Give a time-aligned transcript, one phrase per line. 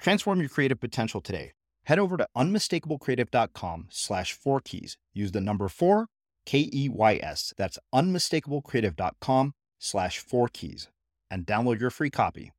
[0.00, 1.52] Transform your creative potential today.
[1.84, 4.96] Head over to unmistakablecreative.com slash four keys.
[5.12, 6.06] Use the number four,
[6.46, 7.52] K E Y S.
[7.56, 10.88] That's unmistakablecreative.com slash four keys
[11.30, 12.52] and download your free copy.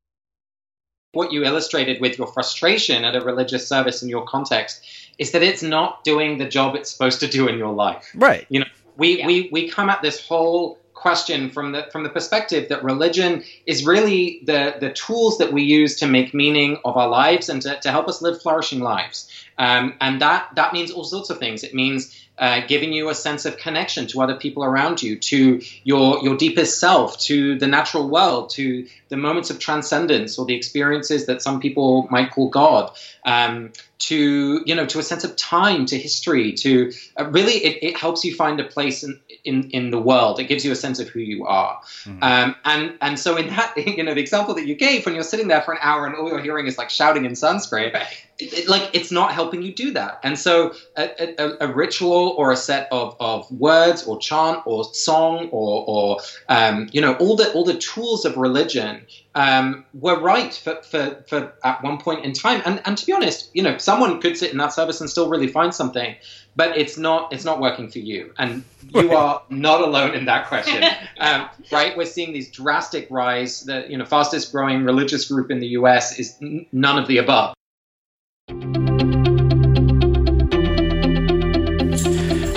[1.12, 4.86] What you illustrated with your frustration at a religious service in your context
[5.18, 8.10] is that it's not doing the job it's supposed to do in your life.
[8.14, 8.46] Right.
[8.48, 9.26] You know, we, yeah.
[9.26, 13.84] we, we come at this whole question from the from the perspective that religion is
[13.84, 17.78] really the the tools that we use to make meaning of our lives and to,
[17.80, 19.28] to help us live flourishing lives.
[19.58, 21.64] Um, and that that means all sorts of things.
[21.64, 25.60] It means uh, giving you a sense of connection to other people around you, to
[25.84, 30.54] your your deepest self, to the natural world, to the moments of transcendence or the
[30.54, 32.90] experiences that some people might call God,
[33.26, 37.78] um, to you know to a sense of time, to history, to uh, really it,
[37.82, 40.40] it, helps you find a place in, in in the world.
[40.40, 42.22] It gives you a sense of who you are, mm-hmm.
[42.22, 45.24] um, and and so in that you know the example that you gave when you're
[45.24, 47.94] sitting there for an hour and all you're hearing is like shouting in Sanskrit,
[48.38, 50.20] it, it, like it's not helping you do that.
[50.22, 54.84] And so a, a, a, ritual or a set of, of words or chant or
[54.84, 59.01] song or or um, you know all the all the tools of religion
[59.34, 62.62] um, were right for, for, for at one point in time.
[62.64, 65.28] And, and to be honest, you know, someone could sit in that service and still
[65.28, 66.16] really find something,
[66.56, 70.48] but it's not it's not working for you, and you are not alone in that
[70.48, 70.84] question.
[71.18, 71.96] Um, right?
[71.96, 73.62] We're seeing these drastic rise.
[73.62, 76.18] The you know fastest growing religious group in the U.S.
[76.18, 77.54] is n- none of the above.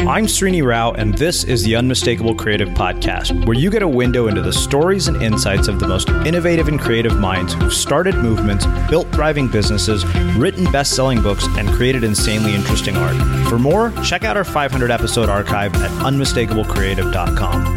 [0.08, 4.28] I'm Srini Rao, and this is the Unmistakable Creative Podcast, where you get a window
[4.28, 8.68] into the stories and insights of the most innovative and creative minds who've started movements,
[8.88, 10.06] built thriving businesses,
[10.36, 13.16] written best selling books, and created insanely interesting art.
[13.50, 17.76] For more, check out our 500 episode archive at unmistakablecreative.com.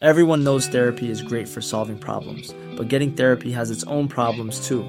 [0.00, 4.64] Everyone knows therapy is great for solving problems, but getting therapy has its own problems
[4.64, 4.88] too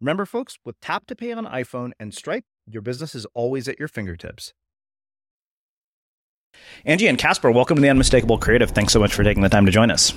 [0.00, 3.78] Remember, folks, with Tap to Pay on iPhone and Stripe, your business is always at
[3.78, 4.52] your fingertips.
[6.84, 8.70] Angie and Casper, welcome to the Unmistakable Creative.
[8.70, 10.12] Thanks so much for taking the time to join us.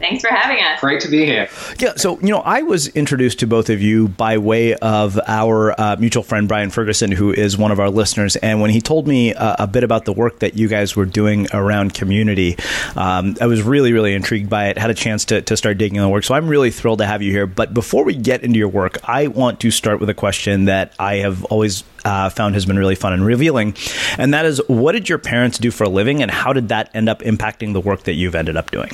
[0.00, 0.80] Thanks for having us.
[0.80, 1.46] Great to be here.
[1.78, 5.78] Yeah, so you know, I was introduced to both of you by way of our
[5.78, 8.36] uh, mutual friend Brian Ferguson, who is one of our listeners.
[8.36, 11.04] And when he told me uh, a bit about the work that you guys were
[11.04, 12.56] doing around community,
[12.96, 14.78] um, I was really, really intrigued by it.
[14.78, 17.06] Had a chance to, to start digging in the work, so I'm really thrilled to
[17.06, 17.46] have you here.
[17.46, 20.94] But before we get into your work, I want to start with a question that
[20.98, 23.76] I have always uh, found has been really fun and revealing,
[24.16, 26.90] and that is, what did your parents do for a living, and how did that
[26.94, 28.90] end up impacting the work that you've ended up doing?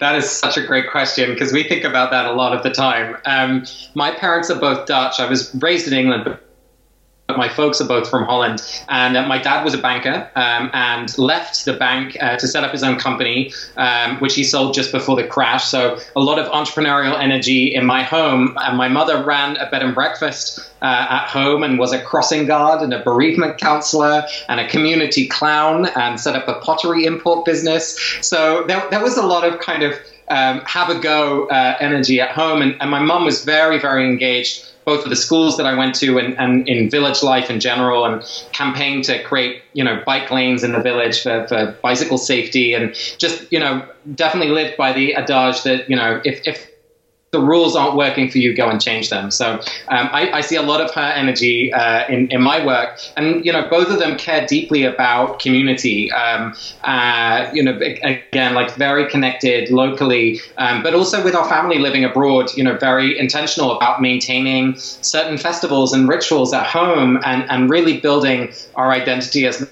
[0.00, 2.70] That is such a great question because we think about that a lot of the
[2.70, 3.16] time.
[3.26, 3.64] Um,
[3.94, 5.20] my parents are both Dutch.
[5.20, 6.42] I was raised in England, but
[7.36, 11.16] my folks are both from Holland, and uh, my dad was a banker um, and
[11.18, 14.92] left the bank uh, to set up his own company, um, which he sold just
[14.92, 15.64] before the crash.
[15.64, 18.56] So a lot of entrepreneurial energy in my home.
[18.60, 22.46] And my mother ran a bed and breakfast uh, at home and was a crossing
[22.46, 27.44] guard and a bereavement counselor and a community clown and set up a pottery import
[27.44, 27.98] business.
[28.20, 29.94] So there, there was a lot of kind of
[30.30, 34.06] um, have a go uh, energy at home, and, and my mom was very, very
[34.06, 37.60] engaged both with the schools that I went to and, and in village life in
[37.60, 38.22] general and
[38.52, 42.94] campaigned to create, you know, bike lanes in the village for, for bicycle safety and
[43.18, 46.69] just, you know, definitely lived by the adage that, you know, if, if
[47.32, 49.30] the rules aren't working for you, go and change them.
[49.30, 52.98] So um, I, I, see a lot of her energy uh, in, in my work,
[53.16, 56.10] and you know, both of them care deeply about community.
[56.10, 61.78] Um, uh, you know, again, like very connected locally, um, but also with our family
[61.78, 62.50] living abroad.
[62.56, 68.00] You know, very intentional about maintaining certain festivals and rituals at home, and and really
[68.00, 69.64] building our identity as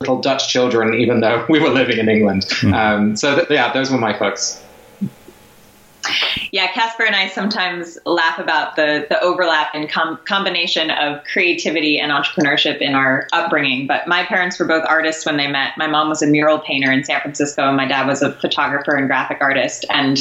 [0.00, 2.46] little Dutch children, even though we were living in England.
[2.46, 3.16] Mm.
[3.16, 4.64] so th- yeah, those were my folks.
[6.50, 11.98] Yeah, Casper and I sometimes laugh about the the overlap and com- combination of creativity
[11.98, 13.86] and entrepreneurship in our upbringing.
[13.86, 15.72] But my parents were both artists when they met.
[15.76, 18.94] My mom was a mural painter in San Francisco, and my dad was a photographer
[18.96, 19.84] and graphic artist.
[19.90, 20.18] And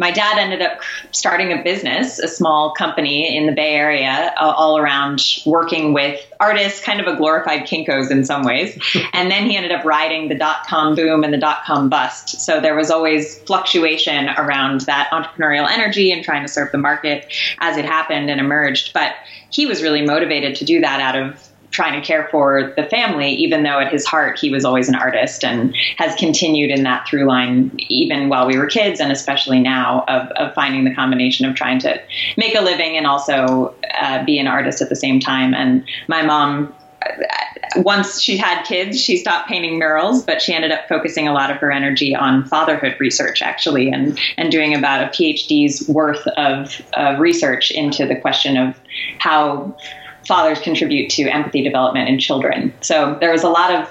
[0.00, 0.80] my dad ended up
[1.12, 6.18] starting a business, a small company in the Bay Area, uh, all around working with
[6.40, 8.80] artists, kind of a glorified Kinko's in some ways.
[9.12, 12.40] and then he ended up riding the dot com boom and the dot com bust.
[12.40, 17.26] So there was always fluctuation around that entrepreneurial energy and trying to serve the market
[17.58, 18.94] as it happened and emerged.
[18.94, 19.12] But
[19.50, 23.30] he was really motivated to do that out of trying to care for the family,
[23.32, 27.06] even though at his heart he was always an artist and has continued in that
[27.08, 31.46] through line even while we were kids and especially now of, of finding the combination
[31.46, 32.00] of trying to
[32.36, 35.54] make a living and also uh, be an artist at the same time.
[35.54, 37.12] And my mom uh,
[37.76, 41.50] once she had kids, she stopped painting murals, but she ended up focusing a lot
[41.50, 46.82] of her energy on fatherhood research, actually, and, and doing about a PhD's worth of
[46.94, 48.78] uh, research into the question of
[49.18, 49.76] how
[50.26, 52.72] fathers contribute to empathy development in children.
[52.80, 53.88] So there was a lot of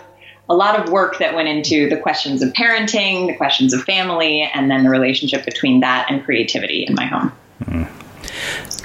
[0.50, 4.50] a lot of work that went into the questions of parenting, the questions of family,
[4.54, 7.32] and then the relationship between that and creativity in my home.
[7.64, 7.88] Mm.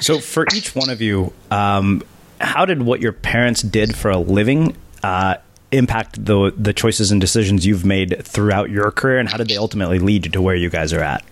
[0.02, 2.02] So, for each one of you, um,
[2.38, 5.36] how did what your parents did for a living uh,
[5.72, 9.56] impact the the choices and decisions you've made throughout your career, and how did they
[9.56, 11.24] ultimately lead you to where you guys are at?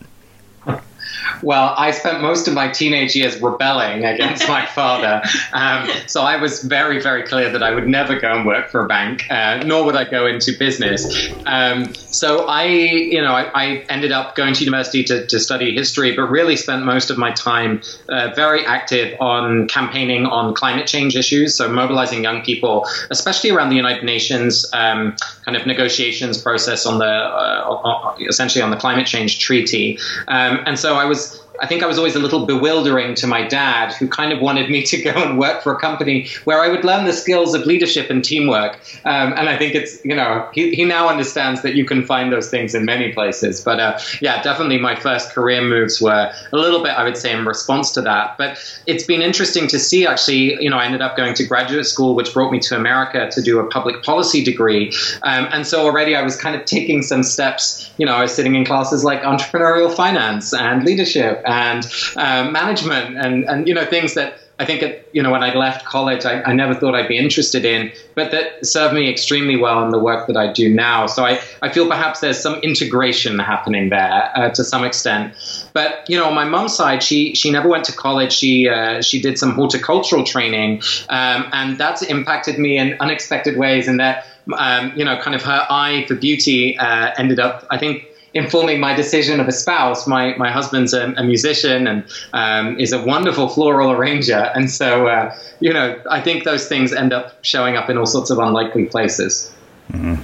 [1.43, 5.23] Well, I spent most of my teenage years rebelling against my father.
[5.53, 8.85] Um, so I was very, very clear that I would never go and work for
[8.85, 11.33] a bank, uh, nor would I go into business.
[11.47, 15.75] Um, so I, you know, I, I, ended up going to university to, to, study
[15.75, 20.87] history, but really spent most of my time uh, very active on campaigning on climate
[20.87, 21.55] change issues.
[21.57, 26.99] So mobilizing young people, especially around the United Nations um, kind of negotiations process on
[26.99, 29.99] the, uh, essentially on the climate change treaty.
[30.29, 33.47] Um, and so I was I think I was always a little bewildering to my
[33.47, 36.69] dad, who kind of wanted me to go and work for a company where I
[36.69, 38.81] would learn the skills of leadership and teamwork.
[39.05, 42.33] Um, and I think it's, you know, he, he now understands that you can find
[42.33, 43.63] those things in many places.
[43.63, 47.33] But uh, yeah, definitely my first career moves were a little bit, I would say,
[47.33, 48.37] in response to that.
[48.37, 51.87] But it's been interesting to see actually, you know, I ended up going to graduate
[51.87, 54.93] school, which brought me to America to do a public policy degree.
[55.23, 58.35] Um, and so already I was kind of taking some steps, you know, I was
[58.35, 63.85] sitting in classes like entrepreneurial finance and leadership and uh, management and, and, you know,
[63.85, 67.09] things that I think, you know, when I left college, I, I, never thought I'd
[67.09, 70.73] be interested in, but that served me extremely well in the work that I do
[70.73, 71.07] now.
[71.07, 75.35] So I, I feel perhaps there's some integration happening there uh, to some extent.
[75.73, 78.33] But, you know, on my mom's side, she, she never went to college.
[78.33, 83.89] She, uh, she did some horticultural training, um, and that's impacted me in unexpected ways
[83.89, 87.79] in that, um, you know, kind of her eye for beauty uh, ended up, I
[87.79, 90.07] think, informing my decision of a spouse.
[90.07, 95.07] My my husband's a, a musician and um, is a wonderful floral arranger, and so
[95.07, 98.39] uh, you know I think those things end up showing up in all sorts of
[98.39, 99.53] unlikely places.
[99.91, 100.23] Mm-hmm.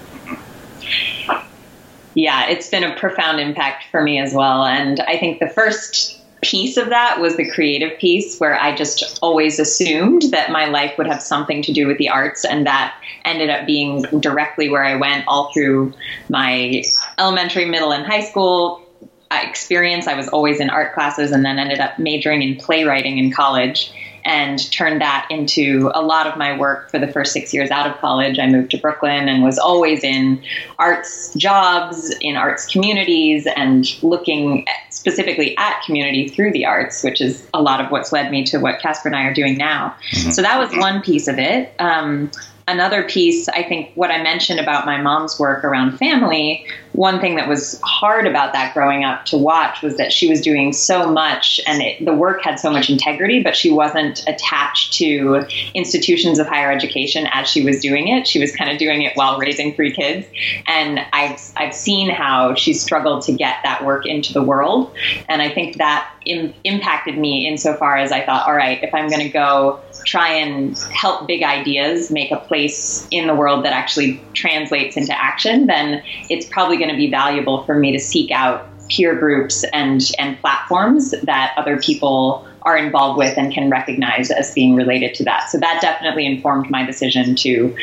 [2.15, 6.18] Yeah, it's been a profound impact for me as well, and I think the first
[6.43, 10.97] piece of that was the creative piece where I just always assumed that my life
[10.99, 14.85] would have something to do with the arts and that ended up being directly where
[14.85, 15.95] I went all through
[16.29, 16.83] my
[17.19, 18.83] elementary, middle and high school
[19.31, 20.07] uh, experience.
[20.07, 23.93] I was always in art classes and then ended up majoring in playwriting in college
[24.25, 27.89] and turned that into a lot of my work for the first six years out
[27.89, 28.39] of college.
[28.39, 30.43] I moved to Brooklyn and was always in
[30.79, 37.49] arts jobs, in arts communities, and looking specifically at community through the arts, which is
[37.55, 39.95] a lot of what's led me to what Casper and I are doing now.
[40.13, 40.31] Mm-hmm.
[40.31, 41.73] So that was one piece of it.
[41.79, 42.31] Um,
[42.69, 47.37] another piece, I think what I mentioned about my mom's work around family, one thing
[47.37, 51.11] that was hard about that growing up to watch was that she was doing so
[51.11, 56.39] much and it, the work had so much integrity, but she wasn't attached to institutions
[56.39, 58.27] of higher education as she was doing it.
[58.27, 60.27] She was kind of doing it while raising three kids.
[60.67, 64.95] And I've, I've seen how she struggled to get that work into the world.
[65.29, 69.09] And I think that Im- impacted me insofar as I thought, all right, if I'm
[69.09, 73.73] going to go try and help big ideas make a place in the world that
[73.73, 78.31] actually translates into action, then it's probably going to be valuable for me to seek
[78.31, 84.31] out peer groups and and platforms that other people are involved with and can recognize
[84.31, 85.51] as being related to that.
[85.51, 87.77] So that definitely informed my decision to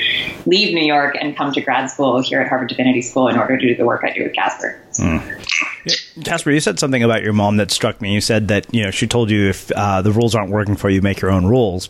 [0.46, 3.58] leave New York and come to grad school here at Harvard Divinity School in order
[3.58, 4.80] to do the work I do with Casper.
[5.00, 6.24] Mm.
[6.24, 8.14] Casper, you said something about your mom that struck me.
[8.14, 10.90] You said that you know she told you if uh, the rules aren't working for
[10.90, 11.90] you, make your own rules,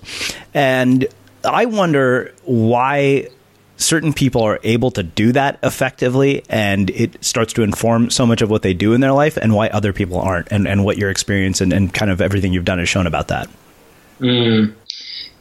[0.54, 1.08] and
[1.44, 3.30] I wonder why
[3.78, 8.42] certain people are able to do that effectively and it starts to inform so much
[8.42, 10.98] of what they do in their life and why other people aren't and, and what
[10.98, 13.50] your experience and, and kind of everything you've done has shown about that
[14.20, 14.74] mm.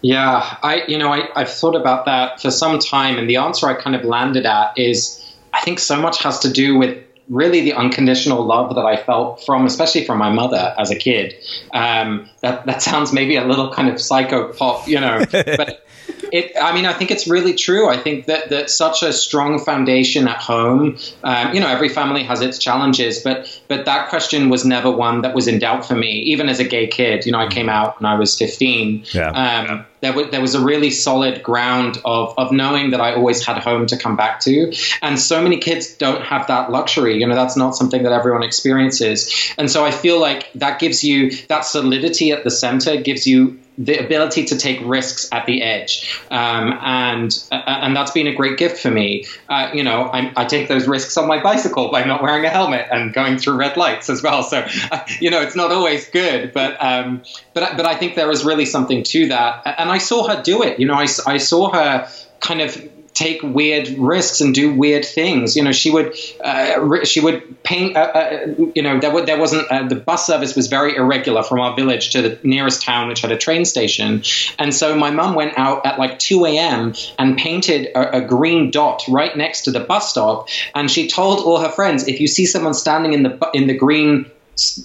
[0.03, 3.67] yeah i you know I, i've thought about that for some time and the answer
[3.69, 7.63] i kind of landed at is i think so much has to do with really
[7.63, 11.35] the unconditional love that I felt from, especially from my mother as a kid.
[11.73, 15.87] Um, that that sounds maybe a little kind of psycho pop, you know, but
[16.33, 17.89] it, I mean, I think it's really true.
[17.89, 22.23] I think that, that such a strong foundation at home, um, you know, every family
[22.25, 25.95] has its challenges, but but that question was never one that was in doubt for
[25.95, 26.21] me.
[26.23, 29.05] Even as a gay kid, you know, I came out when I was 15.
[29.13, 29.31] Yeah.
[29.31, 33.45] Um, there, was, there was a really solid ground of, of knowing that I always
[33.45, 34.73] had home to come back to.
[35.01, 37.19] And so many kids don't have that luxury.
[37.19, 39.53] You know, that's not something that everyone experiences.
[39.57, 43.59] And so I feel like that gives you that solidity at the center, gives you
[43.77, 48.35] the ability to take risks at the edge, um, and uh, and that's been a
[48.35, 49.27] great gift for me.
[49.49, 52.51] Uh, you know, I, I, take those risks on my bicycle by not wearing a
[52.51, 54.45] helmet and going through red lights as well.
[54.45, 58.31] So, uh, you know, it's not always good, but um, but but I think there
[58.31, 60.79] is really something to that, and I saw her do it.
[60.79, 62.09] You know, I, I saw her
[62.41, 62.77] kind of
[63.15, 65.57] take weird risks and do weird things.
[65.57, 67.97] You know, she would uh, she would paint.
[67.97, 71.61] Uh, uh, you know, there, there wasn't uh, the bus service was very irregular from
[71.61, 74.23] our village to the nearest town, which had a train station.
[74.59, 76.95] And so my mum went out at like 2 a.m.
[77.19, 80.49] and painted a, a green dot right next to the bus stop.
[80.75, 83.75] And she told all her friends, if you see someone standing in the in the
[83.75, 84.31] green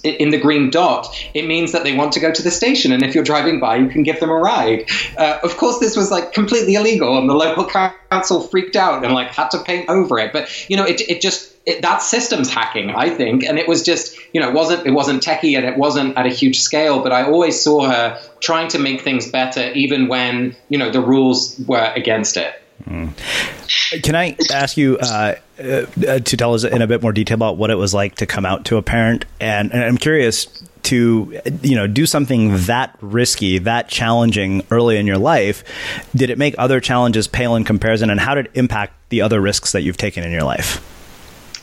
[0.02, 2.92] in the green dot, it means that they want to go to the station.
[2.92, 4.88] And if you're driving by, you can give them a ride.
[5.16, 9.14] Uh, of course, this was like completely illegal, and the local council freaked out and
[9.14, 10.32] like had to paint over it.
[10.32, 13.82] But you know, it it just it, that systems hacking, I think, and it was
[13.82, 17.02] just you know it wasn't it wasn't techie and it wasn't at a huge scale.
[17.02, 21.00] But I always saw her trying to make things better, even when you know the
[21.00, 22.59] rules were against it.
[22.84, 24.02] Mm.
[24.02, 25.84] Can I ask you uh, uh,
[26.20, 28.46] to tell us in a bit more detail about what it was like to come
[28.46, 29.24] out to a parent?
[29.40, 30.46] And, and I'm curious
[30.82, 35.62] to you know do something that risky, that challenging early in your life.
[36.14, 39.40] Did it make other challenges pale in comparison, and how did it impact the other
[39.40, 40.86] risks that you've taken in your life?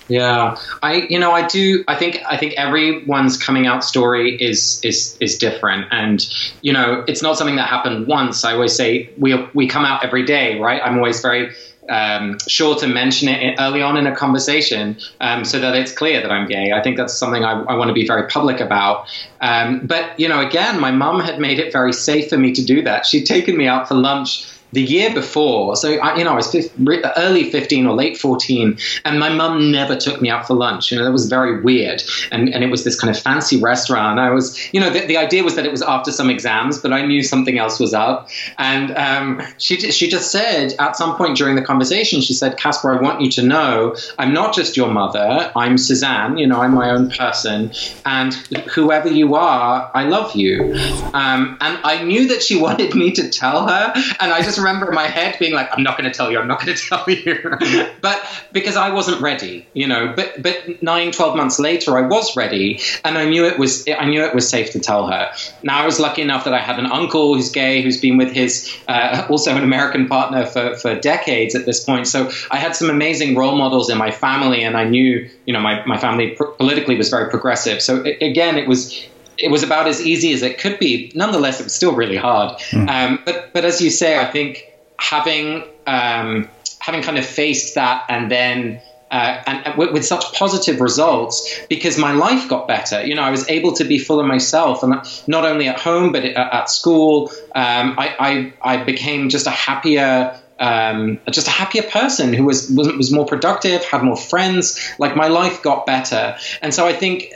[0.08, 4.80] Yeah, I you know I do I think I think everyone's coming out story is
[4.84, 6.26] is is different, and
[6.62, 8.46] you know it's not something that happened once.
[8.46, 10.82] I always say we we come out every day, right?
[10.84, 11.54] I'm always very
[11.90, 16.22] um, sure to mention it early on in a conversation um, so that it's clear
[16.22, 16.72] that I'm gay.
[16.72, 19.08] I think that's something I, I want to be very public about.
[19.42, 22.64] Um, but, you know, again, my mum had made it very safe for me to
[22.64, 23.06] do that.
[23.06, 26.52] She'd taken me out for lunch the year before, so I, you know, I was
[26.52, 30.92] 15, early 15 or late 14, and my mum never took me out for lunch.
[30.92, 32.04] You know, that was very weird.
[32.32, 34.20] And, and it was this kind of fancy restaurant.
[34.20, 36.92] I was, you know, the, the idea was that it was after some exams, but
[36.92, 38.30] I knew something else was up.
[38.58, 42.92] And um, she, she just said at some point during the conversation, she said, Casper,
[42.92, 46.74] I want you to know I'm not just your mother, I'm Suzanne, you know, I'm
[46.74, 47.72] my own person.
[48.06, 50.74] And whoever you are, I love you.
[51.14, 53.94] Um, and I knew that she wanted me to tell her.
[54.20, 56.32] And I just just remember in my head being like, I'm not going to tell
[56.32, 57.92] you, I'm not going to tell you.
[58.02, 62.36] but because I wasn't ready, you know, but, but nine, 12 months later, I was
[62.36, 65.32] ready and I knew it was, I knew it was safe to tell her.
[65.64, 68.32] Now I was lucky enough that I had an uncle who's gay, who's been with
[68.32, 72.08] his, uh, also an American partner for, for decades at this point.
[72.08, 75.60] So I had some amazing role models in my family and I knew, you know,
[75.60, 77.82] my, my family pr- politically was very progressive.
[77.82, 81.12] So it, again, it was, it was about as easy as it could be.
[81.16, 82.58] Nonetheless, it was still really hard.
[82.72, 82.90] Mm.
[82.90, 84.66] Um, but but as you say, I think
[85.00, 88.82] having um, having kind of faced that and then.
[89.10, 93.02] Uh, and, and with, with, such positive results because my life got better.
[93.06, 94.96] You know, I was able to be full of myself, and
[95.28, 97.32] not only at home but at, at school.
[97.56, 102.70] Um, I, I, I became just a happier um, just a happier person who was,
[102.70, 104.94] was was more productive, had more friends.
[105.00, 107.32] Like my life got better, and so I think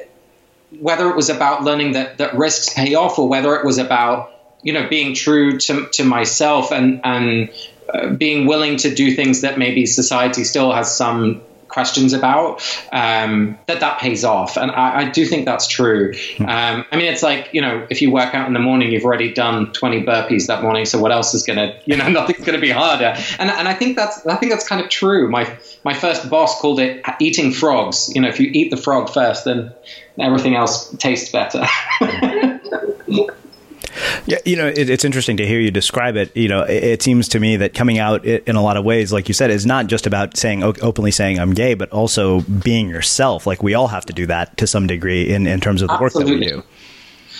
[0.80, 4.32] whether it was about learning that, that risks pay off or whether it was about
[4.64, 7.50] you know being true to, to myself and and
[7.94, 13.58] uh, being willing to do things that maybe society still has some questions about um,
[13.68, 14.58] that that pays off.
[14.58, 16.14] And I, I do think that's true.
[16.38, 16.44] Hmm.
[16.44, 19.06] um, I mean it's like you know if you work out in the morning you've
[19.06, 22.60] already done 20 burpees that morning so what else is gonna you know nothing's gonna
[22.60, 23.16] be harder.
[23.40, 25.30] And, and I think that's I think that's kind of true.
[25.30, 29.10] My my first boss called it eating frogs you know if you eat the frog
[29.10, 29.74] first then
[30.20, 31.66] everything else tastes better
[34.26, 36.36] Yeah, you know, it, it's interesting to hear you describe it.
[36.36, 39.12] You know, it, it, seems to me that coming out in a lot of ways,
[39.12, 42.90] like you said, is not just about saying openly saying I'm gay, but also being
[42.90, 43.46] yourself.
[43.48, 45.96] Like we all have to do that to some degree in, in terms of the
[45.96, 46.34] Absolutely.
[46.34, 46.64] work that we do.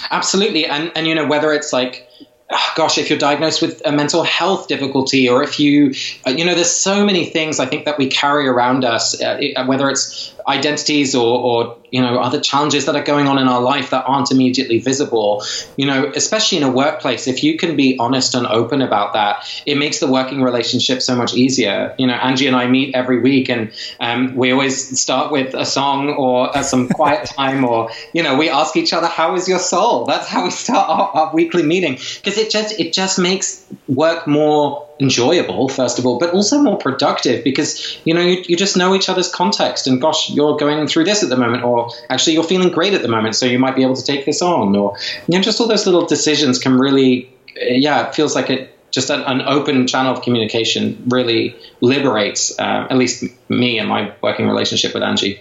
[0.10, 2.08] Absolutely, and and you know whether it's like
[2.76, 5.94] gosh, if you're diagnosed with a mental health difficulty, or if you,
[6.26, 9.40] uh, you know, there's so many things I think that we carry around us, uh,
[9.66, 13.62] whether it's identities or, or you know other challenges that are going on in our
[13.62, 15.44] life that aren't immediately visible.
[15.78, 19.46] You know especially in a workplace if you can be honest and open about that
[19.66, 21.96] it makes the working relationship so much easier.
[21.98, 25.66] You know angie and i meet every week and um, we always start with a
[25.66, 29.48] song or uh, some quiet time or you know we ask each other how is
[29.48, 30.06] your soul?
[30.06, 31.94] That's how we start our, our weekly meeting.
[31.94, 36.78] Because it just it just makes work more enjoyable, first of all, but also more
[36.78, 39.88] productive because you know you, you, just know each other's context.
[39.88, 43.02] And gosh, you're going through this at the moment, or actually you're feeling great at
[43.02, 45.60] the moment, so you might be able to take this on, or you know, just
[45.60, 48.78] all those little decisions can really, yeah, it feels like it.
[48.92, 54.14] Just an, an open channel of communication really liberates, uh, at least me and my
[54.22, 55.40] working relationship with Angie.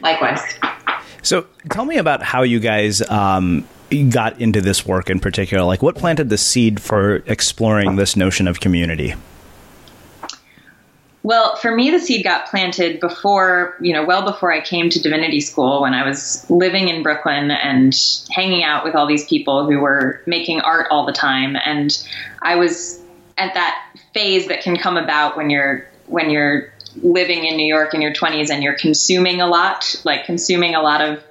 [0.00, 0.40] Likewise.
[1.22, 5.64] So, tell me about how you guys um, got into this work in particular?
[5.64, 9.14] Like, what planted the seed for exploring this notion of community?
[11.24, 15.00] Well, for me, the seed got planted before, you know, well before I came to
[15.00, 17.94] divinity school when I was living in Brooklyn and
[18.30, 21.56] hanging out with all these people who were making art all the time.
[21.64, 21.96] And
[22.42, 23.00] I was
[23.38, 27.94] at that phase that can come about when you're, when you're living in New York
[27.94, 31.22] in your 20s and you're consuming a lot, like consuming a lot of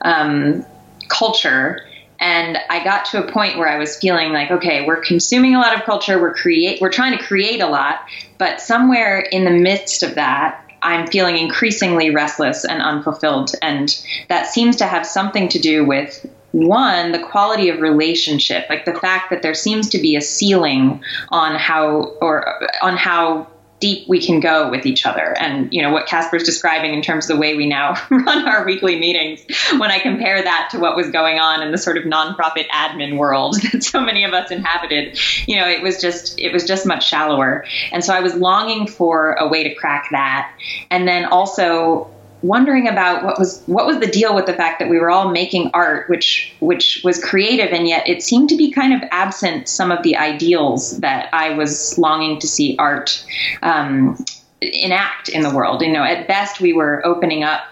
[0.00, 0.64] um,
[1.08, 1.80] culture
[2.20, 5.60] and I got to a point where I was feeling like, okay, we're consuming a
[5.60, 8.00] lot of culture, we're create, we're trying to create a lot,
[8.38, 13.52] but somewhere in the midst of that, I'm feeling increasingly restless and unfulfilled.
[13.62, 13.88] And
[14.28, 18.94] that seems to have something to do with one, the quality of relationship, like the
[18.94, 23.48] fact that there seems to be a ceiling on how or on how
[23.84, 25.36] deep we can go with each other.
[25.38, 28.64] And, you know, what Casper's describing in terms of the way we now run our
[28.64, 32.04] weekly meetings, when I compare that to what was going on in the sort of
[32.04, 36.50] nonprofit admin world that so many of us inhabited, you know, it was just, it
[36.50, 37.66] was just much shallower.
[37.92, 40.50] And so I was longing for a way to crack that.
[40.90, 42.10] And then also
[42.44, 45.30] wondering about what was what was the deal with the fact that we were all
[45.30, 49.66] making art which which was creative and yet it seemed to be kind of absent
[49.66, 53.24] some of the ideals that I was longing to see art
[53.62, 54.22] um,
[54.60, 55.80] enact in the world.
[55.80, 57.62] You know at best we were opening up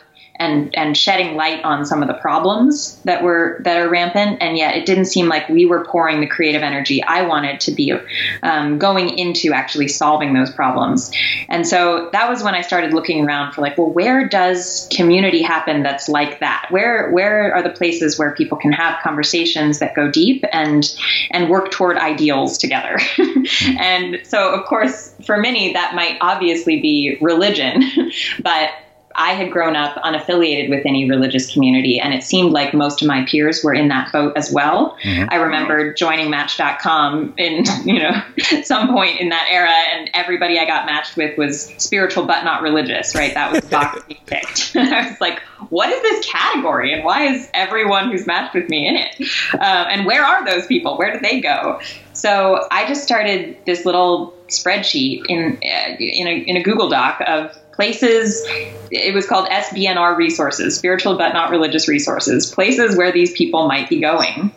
[0.42, 4.38] and and shedding light on some of the problems that were that are rampant.
[4.40, 7.72] And yet it didn't seem like we were pouring the creative energy I wanted to
[7.72, 7.94] be
[8.42, 11.12] um, going into actually solving those problems.
[11.48, 15.42] And so that was when I started looking around for like well where does community
[15.42, 16.66] happen that's like that?
[16.70, 20.84] Where where are the places where people can have conversations that go deep and
[21.30, 22.98] and work toward ideals together?
[23.78, 27.82] And so of course for many that might obviously be religion
[28.42, 28.70] but
[29.14, 33.08] I had grown up unaffiliated with any religious community, and it seemed like most of
[33.08, 34.96] my peers were in that boat as well.
[35.02, 35.28] Mm-hmm.
[35.30, 38.22] I remember joining Match.com in you know
[38.62, 42.62] some point in that era, and everybody I got matched with was spiritual but not
[42.62, 43.14] religious.
[43.14, 44.72] Right, that was the box we picked.
[44.76, 48.86] I was like, what is this category, and why is everyone who's matched with me
[48.86, 49.28] in it?
[49.54, 50.96] Uh, and where are those people?
[50.98, 51.80] Where did they go?
[52.12, 57.22] So I just started this little spreadsheet in uh, in a, in a Google Doc
[57.26, 58.42] of places
[58.90, 63.88] it was called SBNR resources, spiritual but not religious resources, places where these people might
[63.88, 64.52] be going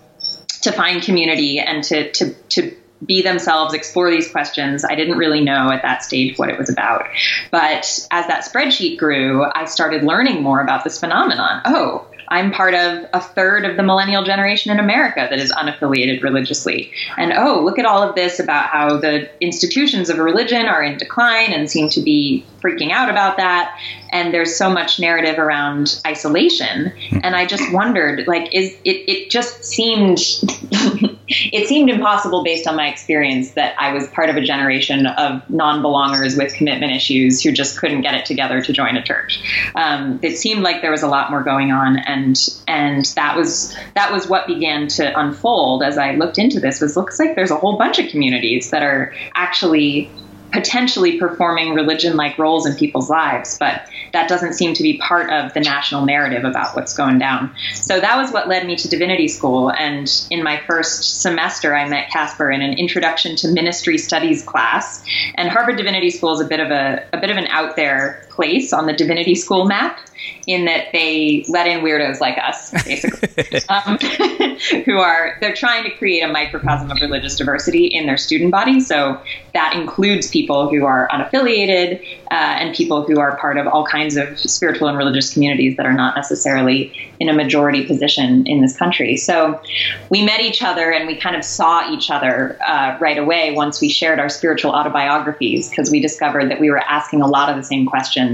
[0.62, 2.76] to find community and to to to
[3.06, 4.84] be themselves, explore these questions.
[4.86, 7.08] I didn't really know at that stage what it was about.
[7.52, 11.62] But as that spreadsheet grew, I started learning more about this phenomenon.
[11.66, 16.24] Oh, I'm part of a third of the millennial generation in America that is unaffiliated
[16.24, 16.92] religiously.
[17.18, 20.98] And oh, look at all of this about how the institutions of religion are in
[20.98, 23.80] decline and seem to be freaking out about that.
[24.16, 26.94] And there's so much narrative around isolation.
[27.22, 30.20] And I just wondered, like, is it, it just seemed
[31.28, 35.48] it seemed impossible based on my experience that I was part of a generation of
[35.50, 39.44] non-belongers with commitment issues who just couldn't get it together to join a church.
[39.76, 42.38] Um, it seemed like there was a lot more going on, and
[42.70, 46.80] and that was that was what began to unfold as I looked into this.
[46.80, 50.10] Was looks like there's a whole bunch of communities that are actually
[50.56, 55.30] potentially performing religion like roles in people's lives, but that doesn't seem to be part
[55.30, 57.54] of the national narrative about what's going down.
[57.74, 59.70] So that was what led me to divinity school.
[59.70, 65.04] And in my first semester, I met Casper in an introduction to ministry studies class.
[65.36, 68.25] And Harvard Divinity School is a bit of a, a bit of an out there
[68.36, 70.00] place on the divinity school map
[70.48, 73.98] in that they let in weirdos like us, basically, um,
[74.86, 78.80] who are they're trying to create a microcosm of religious diversity in their student body.
[78.80, 79.20] So
[79.54, 84.18] that includes people who are unaffiliated uh, and people who are part of all kinds
[84.18, 88.76] of spiritual and religious communities that are not necessarily in a majority position in this
[88.78, 89.16] country.
[89.18, 89.62] So
[90.10, 93.82] we met each other and we kind of saw each other uh, right away once
[93.82, 97.56] we shared our spiritual autobiographies because we discovered that we were asking a lot of
[97.56, 98.25] the same questions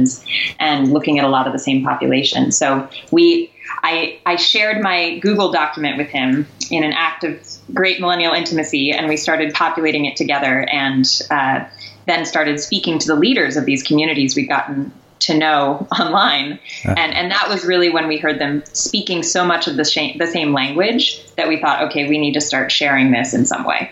[0.59, 2.51] and looking at a lot of the same population.
[2.51, 3.51] So we
[3.83, 7.39] I, I shared my Google document with him in an act of
[7.73, 11.65] great millennial intimacy, and we started populating it together and uh,
[12.05, 16.59] then started speaking to the leaders of these communities we'd gotten to know online.
[16.83, 20.17] And, and that was really when we heard them speaking so much of the, sh-
[20.17, 23.63] the same language that we thought, okay, we need to start sharing this in some
[23.63, 23.91] way.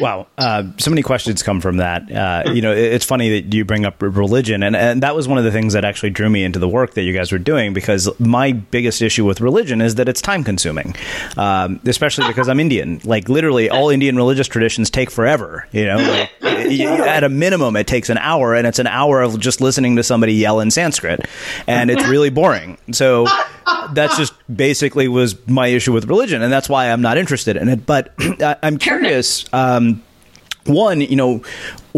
[0.00, 2.10] Wow, uh, so many questions come from that.
[2.10, 5.38] Uh, you know, it's funny that you bring up religion, and, and that was one
[5.38, 7.72] of the things that actually drew me into the work that you guys were doing
[7.72, 10.94] because my biggest issue with religion is that it's time consuming,
[11.36, 13.00] um, especially because I'm Indian.
[13.04, 15.66] Like literally, all Indian religious traditions take forever.
[15.72, 15.96] You know,
[16.40, 19.96] like, at a minimum, it takes an hour, and it's an hour of just listening
[19.96, 21.26] to somebody yell in Sanskrit,
[21.66, 22.78] and it's really boring.
[22.92, 23.26] So
[23.92, 27.68] that's just basically was my issue with religion, and that's why I'm not interested in
[27.68, 27.86] it.
[27.86, 28.14] But
[28.62, 29.44] I'm curious.
[29.52, 30.02] Um,
[30.64, 31.42] one, you know,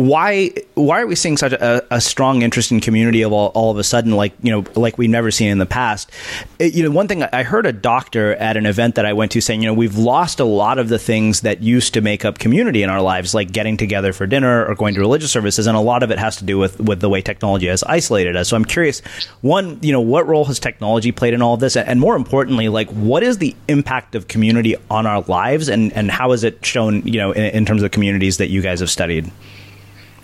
[0.01, 3.71] why why are we seeing such a, a strong interest in community of all, all,
[3.71, 6.11] of a sudden like you know like we've never seen in the past?
[6.59, 9.33] It, you know one thing i heard a doctor at an event that i went
[9.33, 12.25] to saying you know we've lost a lot of the things that used to make
[12.25, 15.67] up community in our lives like getting together for dinner or going to religious services
[15.67, 18.37] and a lot of it has to do with with the way technology has isolated
[18.37, 18.49] us.
[18.49, 19.01] So i'm curious
[19.43, 22.71] one you know what role has technology played in all of this and more importantly
[22.71, 26.65] like what is the impact of community on our lives and and how is it
[26.65, 29.31] shown you know in, in terms of communities that you guys have studied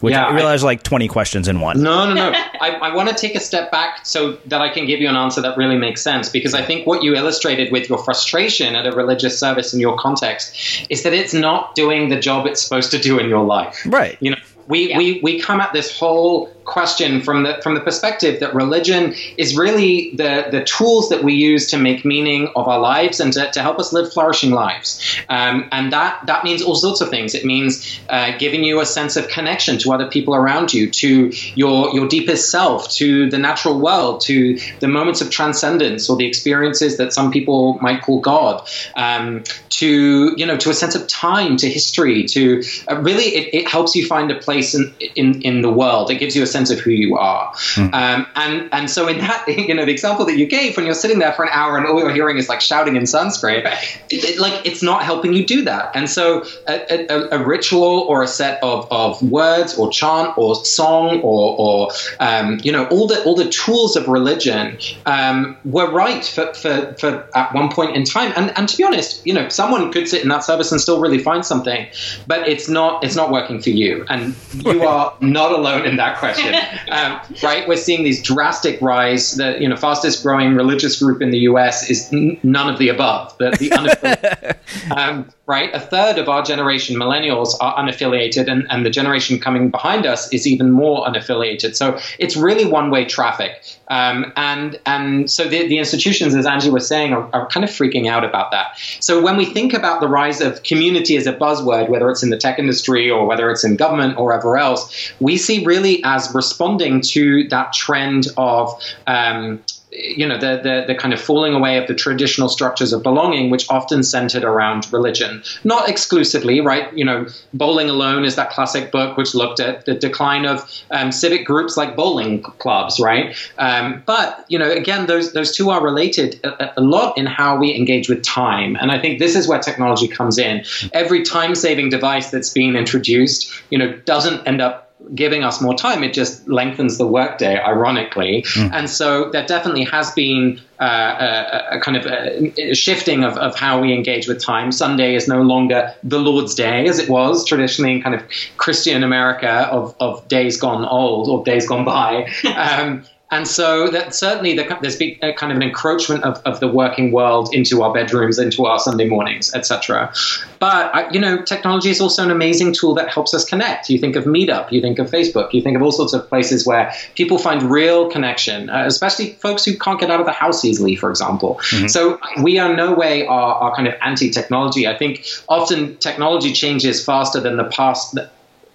[0.06, 1.82] which yeah, I realize I, like 20 questions in one.
[1.82, 2.30] No, no, no.
[2.60, 5.16] I, I want to take a step back so that I can give you an
[5.16, 8.86] answer that really makes sense because I think what you illustrated with your frustration at
[8.86, 12.92] a religious service in your context is that it's not doing the job it's supposed
[12.92, 13.82] to do in your life.
[13.84, 14.16] Right.
[14.20, 14.36] You know,
[14.68, 14.98] we, yeah.
[14.98, 19.56] we, we come at this whole question from the from the perspective that religion is
[19.56, 23.50] really the the tools that we use to make meaning of our lives and to,
[23.52, 25.16] to help us live flourishing lives.
[25.28, 27.34] Um, and that that means all sorts of things.
[27.34, 31.32] It means uh, giving you a sense of connection to other people around you, to
[31.54, 36.26] your your deepest self, to the natural world, to the moments of transcendence or the
[36.26, 41.06] experiences that some people might call God, um, to you know to a sense of
[41.06, 45.42] time, to history, to uh, really it, it helps you find a place in, in
[45.42, 46.10] in the world.
[46.10, 47.52] It gives you a sense of who you are.
[47.74, 47.92] Mm.
[47.92, 50.94] Um, and and so in that, you know, the example that you gave, when you're
[50.94, 53.64] sitting there for an hour and all you're hearing is like shouting in Sanskrit,
[54.10, 55.90] it, it, like it's not helping you do that.
[55.94, 60.54] And so a, a, a, ritual or a set of, of words or chant or
[60.64, 61.90] song or, or
[62.20, 66.94] um, you know all the all the tools of religion um, were right for, for,
[66.98, 68.32] for at one point in time.
[68.36, 71.00] And and to be honest, you know, someone could sit in that service and still
[71.00, 71.86] really find something,
[72.26, 76.18] but it's not it's not working for you, and you are not alone in that
[76.18, 76.45] question,
[76.90, 77.66] um, right?
[77.68, 79.32] We're seeing these drastic rise.
[79.32, 81.90] The you know fastest growing religious group in the U.S.
[81.90, 83.36] is n- none of the above.
[83.38, 84.56] The, the
[84.96, 85.72] um, right?
[85.72, 90.32] A third of our generation, millennials, are unaffiliated, and, and the generation coming behind us
[90.32, 91.76] is even more unaffiliated.
[91.76, 93.62] So it's really one way traffic.
[93.88, 97.70] Um, and and so the, the institutions, as Angie was saying, are, are, kind of
[97.70, 98.76] freaking out about that.
[98.98, 102.30] So when we think about the rise of community as a buzzword, whether it's in
[102.30, 106.26] the tech industry or whether it's in government or wherever else, we see really as
[106.36, 108.70] responding to that trend of
[109.06, 109.60] um,
[109.96, 113.50] you know the, the, the kind of falling away of the traditional structures of belonging
[113.50, 115.42] which often centered around religion.
[115.64, 116.92] Not exclusively right?
[116.96, 121.12] You know bowling alone is that classic book which looked at the decline of um,
[121.12, 123.36] civic groups like bowling clubs right?
[123.58, 127.56] Um, but you know again those those two are related a, a lot in how
[127.56, 128.76] we engage with time.
[128.80, 130.64] And i think this is where technology comes in.
[130.92, 135.74] Every time saving device that's being introduced you know doesn't end up giving us more
[135.74, 138.42] time, it just lengthens the workday, ironically.
[138.54, 138.72] Mm.
[138.72, 143.36] And so there definitely has been uh, a, a, kind of a, a shifting of,
[143.36, 144.72] of how we engage with time.
[144.72, 148.22] Sunday is no longer the Lord's Day as it was traditionally in kind of
[148.56, 152.28] Christian America of, of days gone old or days gone by.
[152.56, 157.10] Um, and so that certainly there's been kind of an encroachment of, of the working
[157.10, 160.12] world into our bedrooms, into our Sunday mornings, etc.
[160.60, 163.90] But you know, technology is also an amazing tool that helps us connect.
[163.90, 166.64] You think of Meetup, you think of Facebook, you think of all sorts of places
[166.64, 170.64] where people find real connection, uh, especially folks who can't get out of the house
[170.64, 171.56] easily, for example.
[171.70, 171.88] Mm-hmm.
[171.88, 174.86] So we are no way are, are kind of anti-technology.
[174.86, 178.16] I think often technology changes faster than the past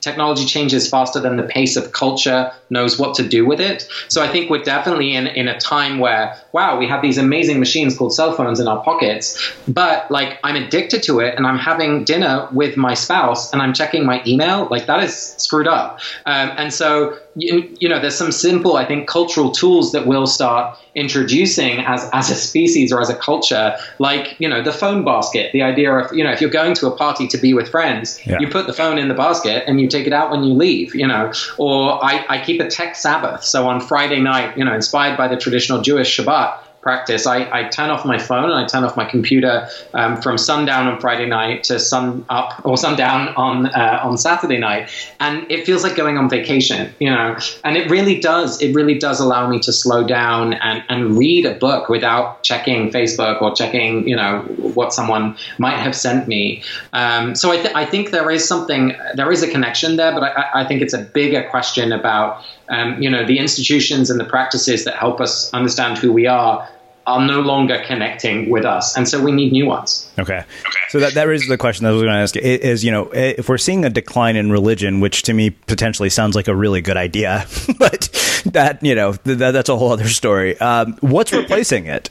[0.01, 3.87] technology changes faster than the pace of culture knows what to do with it.
[4.07, 7.59] So I think we're definitely in, in a time where, wow, we have these amazing
[7.59, 11.57] machines called cell phones in our pockets, but like I'm addicted to it and I'm
[11.57, 14.67] having dinner with my spouse and I'm checking my email.
[14.69, 15.99] Like that is screwed up.
[16.25, 20.27] Um, and so you, you, know, there's some simple, I think, cultural tools that we'll
[20.27, 25.05] start introducing as, as a species or as a culture, like, you know, the phone
[25.05, 27.69] basket, the idea of, you know, if you're going to a party to be with
[27.69, 28.37] friends, yeah.
[28.39, 30.93] you put the phone in the basket and you take it out when you leave,
[30.93, 33.43] you know, or I, I keep a tech Sabbath.
[33.43, 37.27] So on Friday night, you know, inspired by the traditional Jewish Shabbat, practice.
[37.27, 40.87] I, I turn off my phone and I turn off my computer um, from sundown
[40.87, 44.89] on Friday night to sun up or sundown on uh, on Saturday night,
[45.19, 47.37] and it feels like going on vacation, you know.
[47.63, 48.61] And it really does.
[48.61, 52.91] It really does allow me to slow down and, and read a book without checking
[52.91, 56.63] Facebook or checking, you know, what someone might have sent me.
[56.93, 60.23] Um, so I, th- I think there is something, there is a connection there, but
[60.23, 64.25] I, I think it's a bigger question about um, you know, the institutions and the
[64.25, 66.67] practices that help us understand who we are
[67.05, 70.09] are no longer connecting with us, and so we need new ones.
[70.17, 70.79] Okay, okay.
[70.89, 73.09] so that that raises the question that I was going to ask is, you know,
[73.11, 76.79] if we're seeing a decline in religion, which to me potentially sounds like a really
[76.79, 77.45] good idea,
[77.79, 78.09] but
[78.45, 80.57] that you know th- that's a whole other story.
[80.59, 82.09] Um, what's replacing it?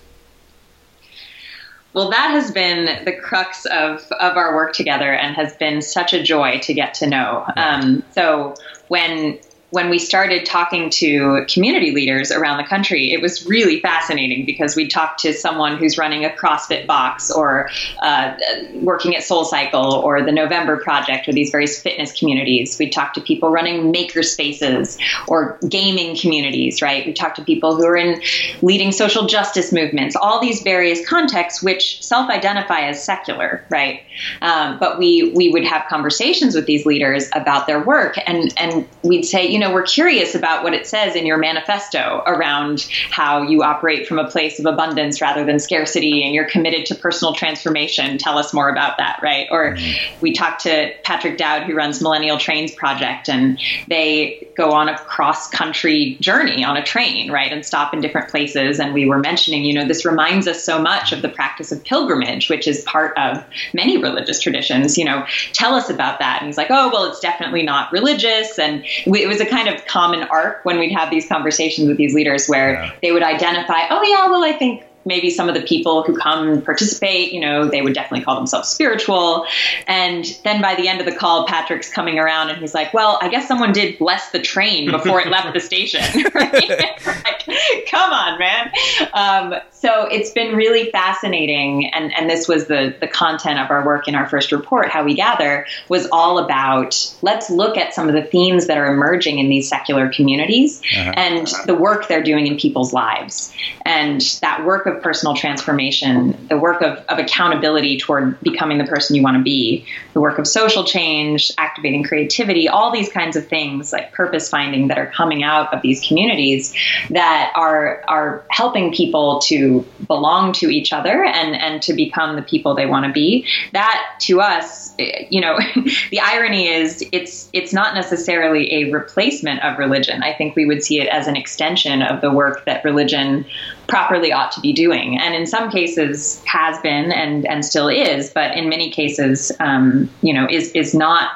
[1.93, 6.15] Well, that has been the crux of, of our work together and has been such
[6.15, 7.45] a joy to get to know.
[7.57, 8.55] Um, so
[8.87, 14.45] when when we started talking to community leaders around the country, it was really fascinating
[14.45, 17.71] because we talked to someone who's running a CrossFit box or
[18.03, 18.35] uh,
[18.75, 22.77] working at Soul Cycle or the November Project or these various fitness communities.
[22.79, 27.07] We talked to people running maker spaces or gaming communities, right?
[27.07, 28.21] We talked to people who are in
[28.63, 34.03] leading social justice movements, all these various contexts which self identify as secular, right?
[34.43, 38.89] Um, but we, we would have conversations with these leaders about their work and, and
[39.05, 43.43] we'd say, you know, we're curious about what it says in your manifesto around how
[43.43, 47.35] you operate from a place of abundance rather than scarcity and you're committed to personal
[47.35, 48.19] transformation.
[48.19, 49.47] Tell us more about that, right?
[49.51, 50.21] Or mm-hmm.
[50.21, 54.99] we talked to Patrick Dowd, who runs Millennial Trains Project, and they go on a
[54.99, 57.53] cross country journey on a train, right?
[57.53, 58.81] And stop in different places.
[58.81, 61.83] And we were mentioning, you know, this reminds us so much of the practice of
[61.85, 64.99] pilgrimage, which is part of many religious traditions.
[64.99, 66.39] You know, tell us about that.
[66.41, 68.59] And he's like, oh, well, it's definitely not religious.
[68.59, 72.15] And it was a kind of common arc when we'd have these conversations with these
[72.15, 72.93] leaders where yeah.
[73.03, 76.49] they would identify, oh, yeah, well, I think maybe some of the people who come
[76.49, 79.47] and participate, you know, they would definitely call themselves spiritual.
[79.87, 83.19] And then by the end of the call, Patrick's coming around and he's like, well,
[83.23, 86.01] I guess someone did bless the train before it left the station.
[86.35, 88.71] like, come on, man.
[89.15, 91.87] Um, so it's been really fascinating.
[91.87, 95.05] And, and this was the, the content of our work in our first report, How
[95.05, 99.39] We Gather, was all about let's look at some of the themes that are emerging
[99.39, 101.13] in these secular communities uh-huh.
[101.17, 103.55] and the work they're doing in people's lives.
[103.87, 109.17] And that work of personal transformation, the work of, of accountability toward becoming the person
[109.17, 113.47] you want to be, the work of social change, activating creativity, all these kinds of
[113.47, 116.75] things like purpose finding that are coming out of these communities
[117.11, 122.43] that are are helping people to belong to each other and and to become the
[122.43, 123.47] people they want to be.
[123.73, 125.59] That to us, eh, you know,
[126.11, 130.23] the irony is it's it's not necessarily a replacement of religion.
[130.23, 133.47] I think we would see it as an extension of the work that religion
[133.91, 138.31] properly ought to be doing, and in some cases has been and and still is,
[138.31, 141.33] but in many cases, um, you know, is is not.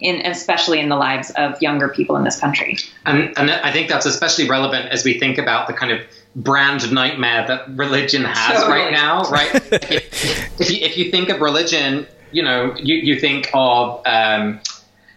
[0.00, 2.76] In, especially in the lives of younger people in this country.
[3.04, 6.00] And, and I think that's especially relevant as we think about the kind of
[6.36, 8.78] brand nightmare that religion has totally.
[8.78, 9.50] right now, right?
[9.82, 14.60] if, you, if you think of religion, you know, you, you think of um,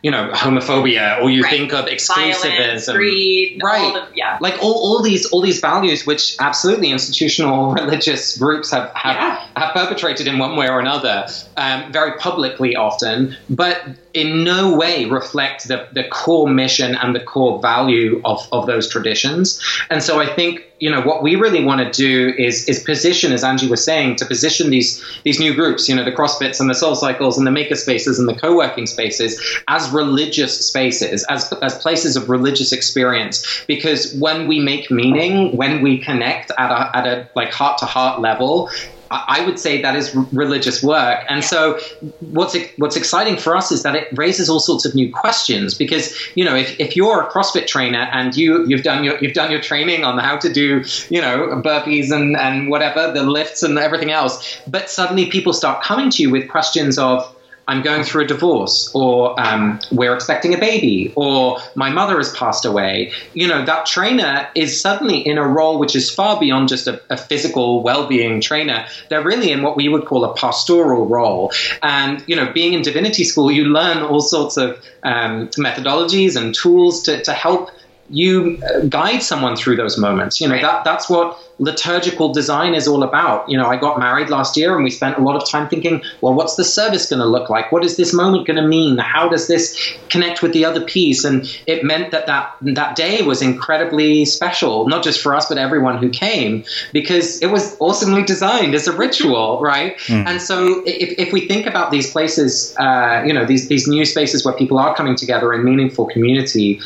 [0.02, 1.52] you know, homophobia, or you right.
[1.52, 3.94] think of exclusivism, Violence, greed, right?
[3.94, 8.92] The, yeah, like all, all these all these values, which absolutely institutional religious groups have
[8.96, 9.48] have, yeah.
[9.56, 11.28] have perpetrated in one way or another,
[11.58, 13.84] um, very publicly often, but
[14.14, 18.90] in no way reflect the, the core mission and the core value of, of those
[18.90, 19.62] traditions.
[19.90, 23.32] And so I think, you know, what we really want to do is is position,
[23.32, 26.70] as Angie was saying, to position these these new groups, you know, the CrossFits and
[26.70, 31.52] the Soul Cycles and the Maker Spaces and the co-working spaces as religious spaces, as
[31.62, 33.64] as places of religious experience.
[33.68, 37.86] Because when we make meaning, when we connect at a at a like heart to
[37.86, 38.70] heart level,
[39.12, 41.26] I would say that is religious work.
[41.28, 41.78] And so
[42.22, 46.16] what's what's exciting for us is that it raises all sorts of new questions because
[46.36, 49.52] you know if, if you're a CrossFit trainer and you you've done your you've done
[49.52, 53.78] your training on how to do you know burpees and and whatever the lifts and
[53.78, 57.36] everything else, but suddenly people start coming to you with questions of
[57.72, 62.30] I'm going through a divorce, or um, we're expecting a baby, or my mother has
[62.36, 63.14] passed away.
[63.34, 67.02] You know, that trainer is suddenly in a role which is far beyond just a,
[67.10, 68.88] a physical well being trainer.
[69.08, 71.54] They're really in what we would call a pastoral role.
[71.82, 76.54] And, you know, being in divinity school, you learn all sorts of um, methodologies and
[76.54, 77.72] tools to, to help
[78.12, 80.42] you uh, guide someone through those moments.
[80.42, 80.62] You know, right.
[80.62, 83.48] that, that's what liturgical design is all about.
[83.48, 86.02] You know, I got married last year and we spent a lot of time thinking,
[86.20, 87.72] well, what's the service going to look like?
[87.72, 88.98] What is this moment going to mean?
[88.98, 91.24] How does this connect with the other piece?
[91.24, 95.60] And it meant that that, that day was incredibly special, not just for us, but
[95.60, 99.98] everyone who came, because it was awesomely designed as a ritual, right?
[100.08, 100.26] Mm.
[100.28, 104.04] And so if, if we think about these places, uh, you know, these, these new
[104.04, 106.82] spaces where people are coming together in meaningful community,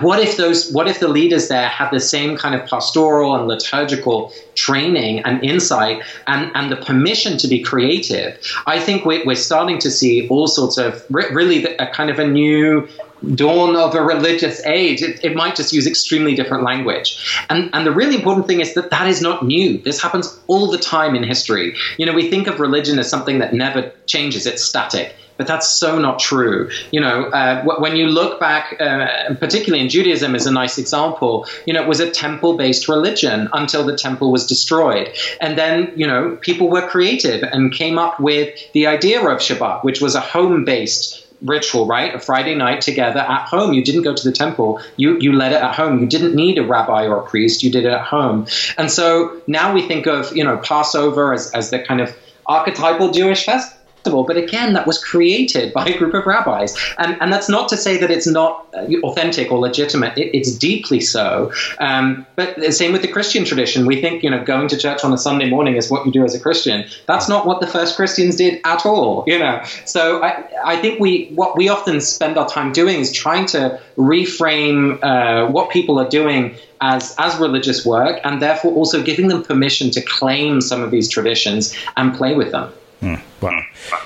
[0.00, 3.48] what if those what if the leaders there had the same kind of pastoral and
[3.48, 9.34] liturgical training and insight and, and the permission to be creative i think we're, we're
[9.34, 12.86] starting to see all sorts of really a kind of a new
[13.34, 15.02] dawn of a religious age.
[15.02, 17.44] It, it, might just use extremely different language.
[17.50, 19.76] And, and the really important thing is that that is not new.
[19.76, 21.76] This happens all the time in history.
[21.98, 25.70] You know, we think of religion as something that never changes, it's static but that's
[25.70, 26.68] so not true.
[26.90, 31.46] You know, uh, when you look back, uh, particularly in Judaism, is a nice example.
[31.64, 35.08] You know, it was a temple-based religion until the temple was destroyed,
[35.40, 39.82] and then you know people were creative and came up with the idea of Shabbat,
[39.82, 42.14] which was a home-based ritual, right?
[42.14, 43.72] A Friday night together at home.
[43.72, 44.82] You didn't go to the temple.
[44.96, 46.00] You you led it at home.
[46.00, 47.62] You didn't need a rabbi or a priest.
[47.62, 48.46] You did it at home.
[48.76, 52.14] And so now we think of you know Passover as as the kind of
[52.46, 56.76] archetypal Jewish festival but again, that was created by a group of rabbis.
[56.98, 60.16] And, and that's not to say that it's not uh, authentic or legitimate.
[60.16, 61.52] It, it's deeply so.
[61.78, 63.86] Um, but the same with the Christian tradition.
[63.86, 66.24] We think, you know, going to church on a Sunday morning is what you do
[66.24, 66.86] as a Christian.
[67.06, 69.62] That's not what the first Christians did at all, you know.
[69.84, 73.80] So I, I think we, what we often spend our time doing is trying to
[73.96, 79.42] reframe uh, what people are doing as, as religious work and therefore also giving them
[79.42, 82.72] permission to claim some of these traditions and play with them.
[83.00, 83.14] Hmm.
[83.40, 83.62] Wow.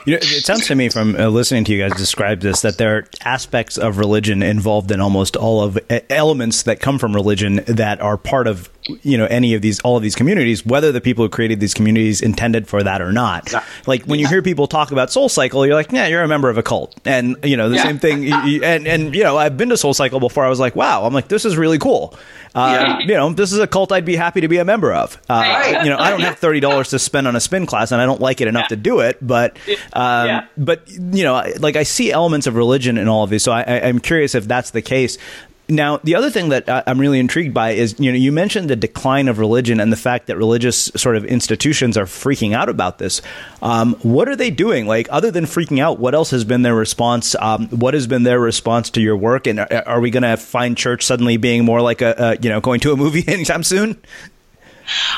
[0.06, 2.78] You know, it sounds to me from uh, listening to you guys describe this that
[2.78, 7.14] there are aspects of religion involved in almost all of uh, elements that come from
[7.14, 8.70] religion that are part of
[9.02, 11.72] you know any of these all of these communities whether the people who created these
[11.72, 13.52] communities intended for that or not
[13.86, 16.50] like when you hear people talk about soul cycle you're like yeah you're a member
[16.50, 17.82] of a cult and you know the yeah.
[17.82, 20.76] same thing and and you know i've been to soul cycle before i was like
[20.76, 22.14] wow i'm like this is really cool
[22.54, 22.98] uh, yeah.
[23.00, 25.80] you know this is a cult i'd be happy to be a member of uh,
[25.82, 28.20] you know i don't have $30 to spend on a spin class and i don't
[28.20, 28.68] like it enough yeah.
[28.68, 29.56] to do it but
[29.92, 33.52] um, but you know like i see elements of religion in all of these so
[33.52, 35.18] I, i'm curious if that's the case
[35.68, 38.76] now, the other thing that I'm really intrigued by is, you know, you mentioned the
[38.76, 42.98] decline of religion and the fact that religious sort of institutions are freaking out about
[42.98, 43.22] this.
[43.62, 44.86] Um, what are they doing?
[44.86, 47.34] Like, other than freaking out, what else has been their response?
[47.36, 49.46] Um, what has been their response to your work?
[49.46, 52.50] And are, are we going to find church suddenly being more like a, a, you
[52.50, 54.02] know, going to a movie anytime soon?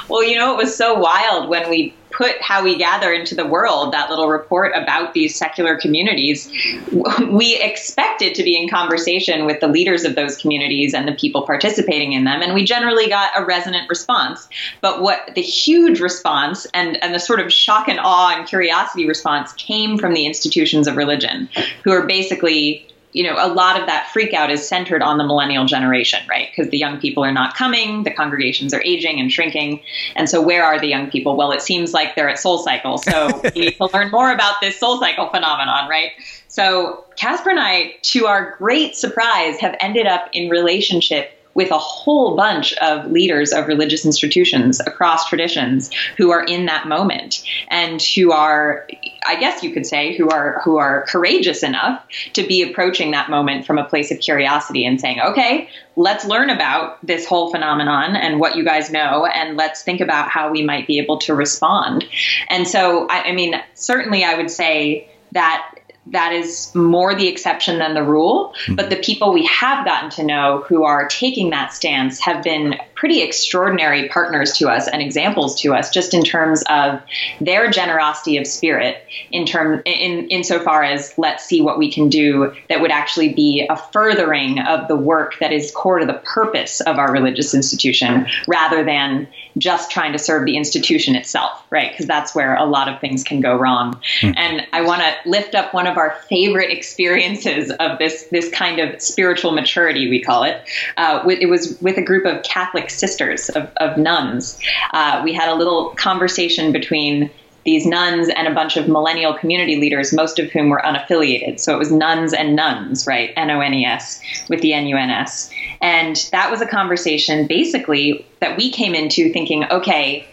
[0.09, 3.47] Well, you know, it was so wild when we put how we gather into the
[3.47, 6.51] world, that little report about these secular communities,
[7.31, 11.43] we expected to be in conversation with the leaders of those communities and the people
[11.43, 12.41] participating in them.
[12.41, 14.49] And we generally got a resonant response.
[14.81, 19.07] But what the huge response and, and the sort of shock and awe and curiosity
[19.07, 21.49] response came from the institutions of religion,
[21.85, 25.25] who are basically you know, a lot of that freak out is centered on the
[25.25, 26.51] millennial generation, right?
[26.55, 29.81] Because the young people are not coming, the congregations are aging and shrinking.
[30.17, 31.35] And so, where are the young people?
[31.35, 32.99] Well, it seems like they're at Soul Cycle.
[32.99, 36.11] So, we need to learn more about this Soul Cycle phenomenon, right?
[36.49, 41.79] So, Casper and I, to our great surprise, have ended up in relationship with a
[41.79, 48.01] whole bunch of leaders of religious institutions across traditions who are in that moment and
[48.03, 48.87] who are
[49.27, 52.05] I guess you could say who are who are courageous enough
[52.35, 56.51] to be approaching that moment from a place of curiosity and saying, "Okay, let's learn
[56.51, 60.63] about this whole phenomenon and what you guys know and let's think about how we
[60.63, 62.05] might be able to respond."
[62.49, 65.75] And so I, I mean, certainly I would say that
[66.09, 68.53] that is more the exception than the rule.
[68.63, 68.75] Mm-hmm.
[68.77, 72.77] But the people we have gotten to know who are taking that stance have been
[72.97, 77.01] pretty extraordinary partners to us and examples to us, just in terms of
[77.41, 79.03] their generosity of spirit.
[79.31, 83.67] In term, in insofar as let's see what we can do that would actually be
[83.69, 88.27] a furthering of the work that is core to the purpose of our religious institution,
[88.49, 89.29] rather than
[89.59, 91.93] just trying to serve the institution itself, right?
[91.93, 93.95] Because that's where a lot of things can go wrong.
[94.21, 94.33] Mm-hmm.
[94.37, 98.81] And I want to lift up one of our favorite experiences of this this kind
[98.81, 100.63] of spiritual maturity, we call it.
[100.97, 104.59] Uh, it was with a group of Catholic sisters of, of nuns.
[104.93, 107.31] Uh, we had a little conversation between
[107.67, 111.59] these nuns and a bunch of millennial community leaders, most of whom were unaffiliated.
[111.59, 113.33] So it was nuns and nuns, right?
[113.37, 115.51] N O N E S with the N U N S.
[115.83, 120.27] And that was a conversation basically that we came into thinking, okay,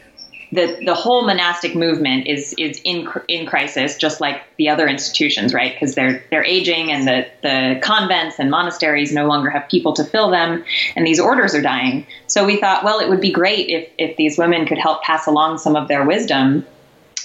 [0.53, 5.53] the, the whole monastic movement is is in in crisis, just like the other institutions,
[5.53, 5.73] right?
[5.73, 10.03] Because they're they're aging, and the the convents and monasteries no longer have people to
[10.03, 10.63] fill them,
[10.95, 12.05] and these orders are dying.
[12.27, 15.25] So we thought, well, it would be great if if these women could help pass
[15.25, 16.65] along some of their wisdom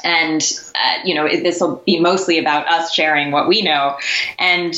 [0.05, 0.43] and
[0.75, 3.99] uh, you know this will be mostly about us sharing what we know
[4.39, 4.75] and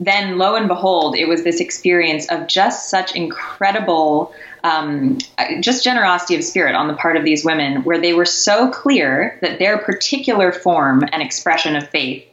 [0.00, 4.32] then lo and behold it was this experience of just such incredible
[4.64, 5.18] um,
[5.60, 9.38] just generosity of spirit on the part of these women where they were so clear
[9.42, 12.26] that their particular form and expression of faith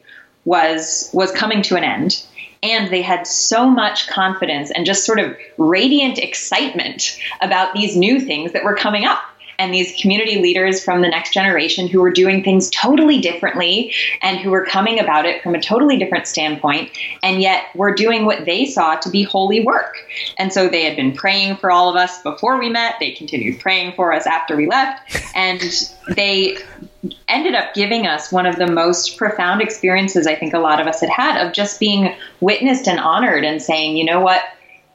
[0.45, 2.25] was was coming to an end.
[2.63, 8.19] And they had so much confidence and just sort of radiant excitement about these new
[8.19, 9.19] things that were coming up
[9.59, 14.39] and these community leaders from the next generation who were doing things totally differently and
[14.39, 16.89] who were coming about it from a totally different standpoint,
[17.23, 19.95] and yet were doing what they saw to be holy work.
[20.37, 23.59] And so they had been praying for all of us before we met, they continued
[23.59, 25.61] praying for us after we left, and
[26.15, 26.57] they
[27.27, 30.87] ended up giving us one of the most profound experiences I think a lot of
[30.87, 34.41] us had had of just being witnessed and honored and saying, you know what?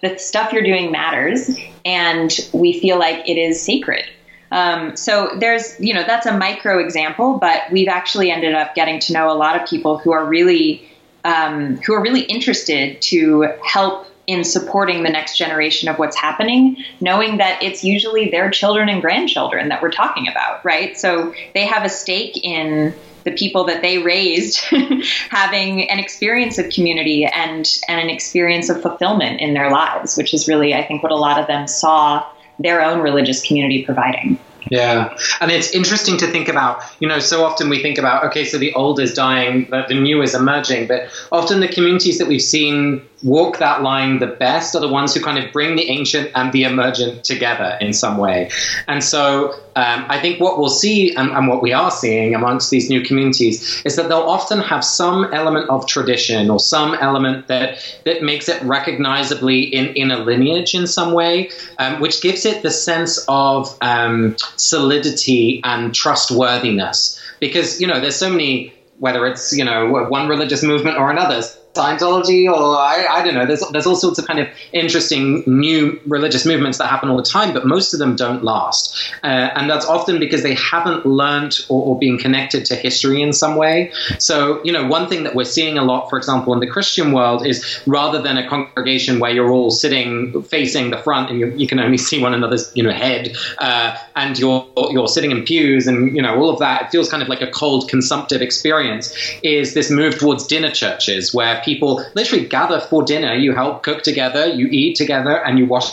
[0.03, 4.05] The stuff you're doing matters, and we feel like it is sacred.
[4.51, 9.01] Um, so there's, you know, that's a micro example, but we've actually ended up getting
[9.01, 10.89] to know a lot of people who are really,
[11.25, 16.77] um, who are really interested to help in supporting the next generation of what's happening,
[17.01, 20.97] knowing that it's usually their children and grandchildren that we're talking about, right?
[20.99, 22.95] So they have a stake in
[23.25, 24.61] the people that they raised
[25.31, 30.33] having an experience of community and and an experience of fulfillment in their lives, which
[30.33, 32.25] is really, I think, what a lot of them saw
[32.59, 34.39] their own religious community providing.
[34.71, 35.17] Yeah.
[35.41, 38.59] And it's interesting to think about, you know, so often we think about, okay, so
[38.59, 40.89] the old is dying, but the new is emerging.
[40.89, 45.13] But often the communities that we've seen walk that line the best are the ones
[45.13, 48.49] who kind of bring the ancient and the emergent together in some way.
[48.87, 52.71] And so um, I think what we'll see and, and, what we are seeing amongst
[52.71, 57.49] these new communities is that they'll often have some element of tradition or some element
[57.49, 62.47] that, that makes it recognizably in, in a lineage in some way, um, which gives
[62.47, 67.21] it the sense of um, solidity and trustworthiness.
[67.41, 71.43] Because, you know, there's so many, whether it's, you know, one religious movement or another,
[71.77, 73.47] Scientology, or I, I, don't know.
[73.47, 77.23] There's there's all sorts of kind of interesting new religious movements that happen all the
[77.23, 81.61] time, but most of them don't last, uh, and that's often because they haven't learned
[81.69, 83.93] or, or been connected to history in some way.
[84.19, 87.13] So you know, one thing that we're seeing a lot, for example, in the Christian
[87.13, 91.53] world, is rather than a congregation where you're all sitting facing the front and you,
[91.57, 95.45] you can only see one another's you know head, uh, and you're you're sitting in
[95.45, 98.43] pews and you know all of that, it feels kind of like a cold consumptive
[98.43, 99.15] experience.
[99.43, 103.35] Is this move towards dinner churches where people literally gather for dinner.
[103.35, 105.93] You help cook together, you eat together, and you wash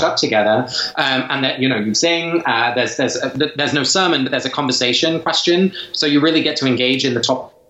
[0.00, 2.42] up together, um, and that you know you sing.
[2.44, 5.72] Uh, there's there's a, there's no sermon, but there's a conversation question.
[5.92, 7.20] So you really get to engage in the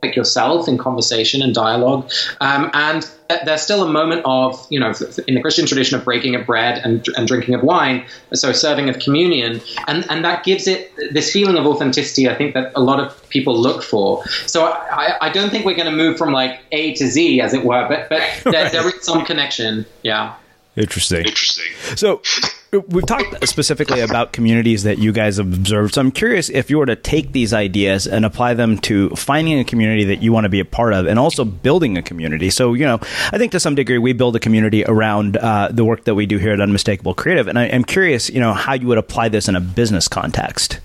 [0.00, 2.10] topic yourself in conversation and dialogue.
[2.40, 3.08] Um, and
[3.44, 4.92] there's still a moment of, you know,
[5.26, 8.88] in the Christian tradition of breaking of bread and, and drinking of wine, so serving
[8.88, 12.80] of communion, and, and that gives it this feeling of authenticity, I think, that a
[12.80, 14.24] lot of people look for.
[14.46, 17.52] So I, I don't think we're going to move from like A to Z, as
[17.52, 19.84] it were, but, but there, there is some connection.
[20.02, 20.34] Yeah.
[20.76, 21.26] Interesting.
[21.26, 21.74] Interesting.
[21.96, 22.22] So
[22.72, 25.94] we've talked specifically about communities that you guys have observed.
[25.94, 29.58] So I'm curious if you were to take these ideas and apply them to finding
[29.58, 32.50] a community that you want to be a part of and also building a community.
[32.50, 32.98] So, you know,
[33.32, 36.26] I think to some degree we build a community around uh, the work that we
[36.26, 37.48] do here at Unmistakable Creative.
[37.48, 40.80] And I, am curious, you know, how you would apply this in a business context.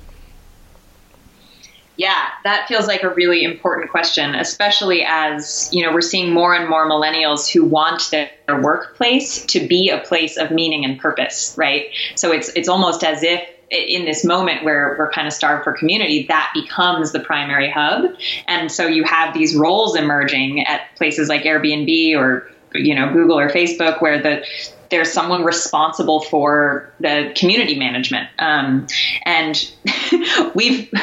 [1.96, 6.56] Yeah, that feels like a really important question, especially as, you know, we're seeing more
[6.56, 8.32] and more millennials who want their
[8.62, 11.86] workplace to be a place of meaning and purpose, right?
[12.16, 15.74] So it's it's almost as if in this moment where we're kind of starved for
[15.74, 18.06] community, that becomes the primary hub.
[18.48, 23.38] And so you have these roles emerging at places like Airbnb or you know Google
[23.38, 24.46] or Facebook where the
[24.94, 28.30] there's someone responsible for the community management.
[28.38, 28.86] Um,
[29.26, 29.72] and
[30.56, 30.94] we've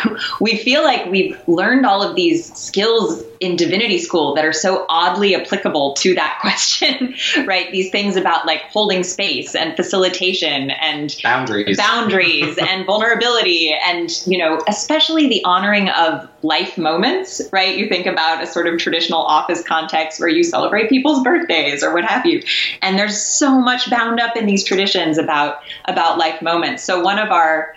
[0.40, 4.84] we feel like we've learned all of these skills in divinity school that are so
[4.90, 7.14] oddly applicable to that question,
[7.46, 7.72] right?
[7.72, 14.38] These things about like holding space and facilitation and boundaries, boundaries and vulnerability, and you
[14.38, 17.76] know, especially the honoring of life moments, right?
[17.76, 21.94] You think about a sort of traditional office context where you celebrate people's birthdays or
[21.94, 22.42] what have you,
[22.82, 26.82] and there's so much bound up in these traditions about about life moments.
[26.82, 27.74] So one of our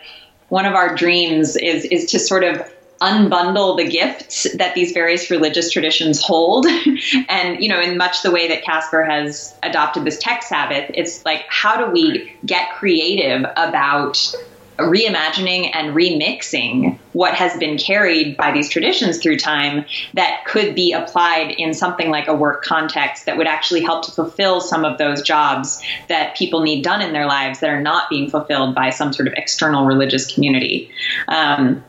[0.50, 2.62] one of our dreams is is to sort of
[3.04, 6.66] unbundle the gifts that these various religious traditions hold.
[7.30, 11.26] and, you know, in much the way that Casper has adopted this tech Sabbath, it's
[11.26, 14.34] like, how do we get creative about
[14.84, 20.94] reimagining and remixing what has been carried by these traditions through time that could be
[20.94, 24.98] applied in something like a work context that would actually help to fulfill some of
[24.98, 28.90] those jobs that people need done in their lives that are not being fulfilled by
[28.90, 30.90] some sort of external religious community.
[31.28, 31.84] Um,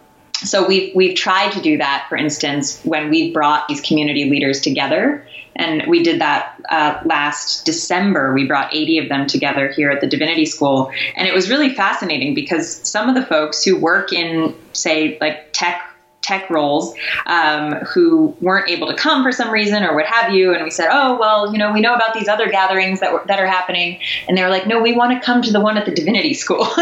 [0.44, 4.60] so we've we've tried to do that, for instance, when we've brought these community leaders
[4.60, 5.26] together,
[5.56, 8.34] and we did that uh, last December.
[8.34, 11.74] We brought 80 of them together here at the Divinity School, and it was really
[11.74, 15.93] fascinating because some of the folks who work in, say, like tech
[16.24, 16.94] tech roles
[17.26, 20.54] um, who weren't able to come for some reason or what have you.
[20.54, 23.22] And we said, oh, well, you know, we know about these other gatherings that, were,
[23.26, 24.00] that are happening.
[24.26, 26.34] And they were like, no, we want to come to the one at the Divinity
[26.34, 26.66] School.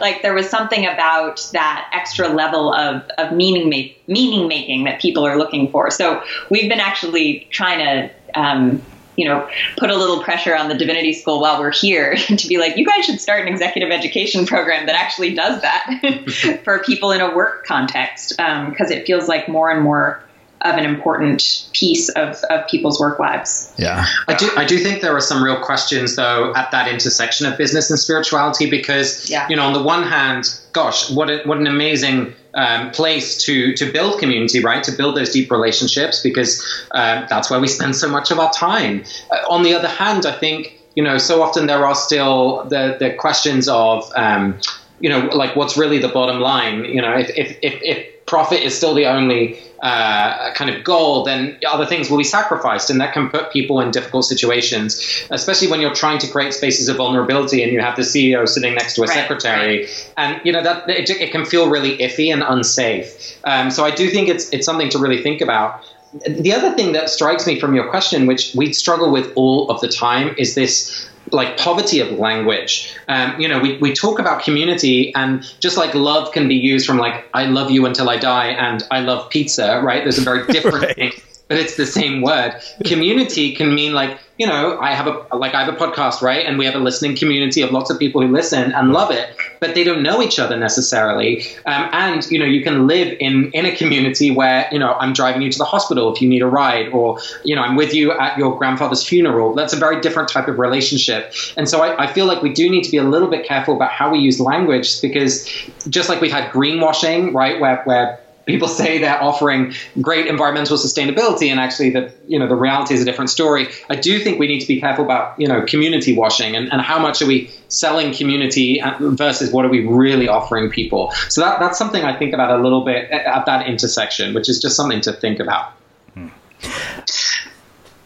[0.00, 5.00] like there was something about that extra level of, of meaning, make, meaning making that
[5.00, 5.90] people are looking for.
[5.90, 8.82] So we've been actually trying to um,
[9.16, 12.58] you know, put a little pressure on the divinity school while we're here to be
[12.58, 17.12] like, you guys should start an executive education program that actually does that for people
[17.12, 20.24] in a work context, because um, it feels like more and more
[20.64, 23.72] of an important piece of, of people's work lives.
[23.76, 24.06] Yeah.
[24.26, 27.58] I do I do think there are some real questions though at that intersection of
[27.58, 29.46] business and spirituality because yeah.
[29.48, 33.74] you know on the one hand, gosh, what a, what an amazing um, place to
[33.74, 34.82] to build community, right?
[34.84, 38.52] To build those deep relationships because uh, that's where we spend so much of our
[38.52, 39.04] time.
[39.30, 42.96] Uh, on the other hand, I think you know so often there are still the
[42.98, 44.58] the questions of um,
[45.00, 46.84] you know like what's really the bottom line.
[46.84, 51.24] You know if if if, if profit is still the only uh, kind of goal,
[51.24, 55.68] then other things will be sacrificed, and that can put people in difficult situations, especially
[55.68, 58.94] when you're trying to create spaces of vulnerability and you have the CEO sitting next
[58.94, 60.12] to a right, secretary, right.
[60.16, 63.38] and you know that it, it, can feel really iffy and unsafe.
[63.44, 65.84] Um, so I do think it's it's something to really think about.
[66.26, 69.80] The other thing that strikes me from your question, which we struggle with all of
[69.80, 72.94] the time, is this like poverty of language.
[73.08, 76.86] Um, you know, we, we talk about community, and just like love can be used
[76.86, 80.02] from like I love you until I die and I love pizza, right?
[80.02, 81.14] There's a very different right.
[81.48, 82.60] But it's the same word.
[82.84, 86.44] Community can mean like you know, I have a like I have a podcast, right?
[86.44, 89.36] And we have a listening community of lots of people who listen and love it,
[89.60, 91.44] but they don't know each other necessarily.
[91.66, 95.12] Um, and you know, you can live in in a community where you know I'm
[95.12, 97.94] driving you to the hospital if you need a ride, or you know I'm with
[97.94, 99.54] you at your grandfather's funeral.
[99.54, 101.32] That's a very different type of relationship.
[101.56, 103.76] And so I, I feel like we do need to be a little bit careful
[103.76, 105.48] about how we use language because
[105.88, 111.50] just like we've had greenwashing, right, where where people say they're offering great environmental sustainability
[111.50, 113.68] and actually the you know the reality is a different story.
[113.88, 116.80] I do think we need to be careful about you know community washing and, and
[116.80, 121.10] how much are we selling community versus what are we really offering people.
[121.28, 124.60] So that, that's something i think about a little bit at that intersection which is
[124.60, 125.72] just something to think about.
[126.14, 126.28] Hmm.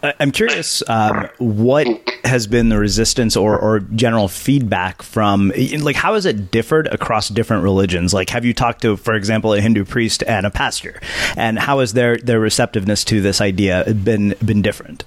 [0.02, 1.88] I'm curious um, what
[2.24, 7.28] has been the resistance or, or general feedback from, like, how has it differed across
[7.28, 8.14] different religions?
[8.14, 11.00] Like, have you talked to, for example, a Hindu priest and a pastor,
[11.36, 15.04] and how has their their receptiveness to this idea been been different?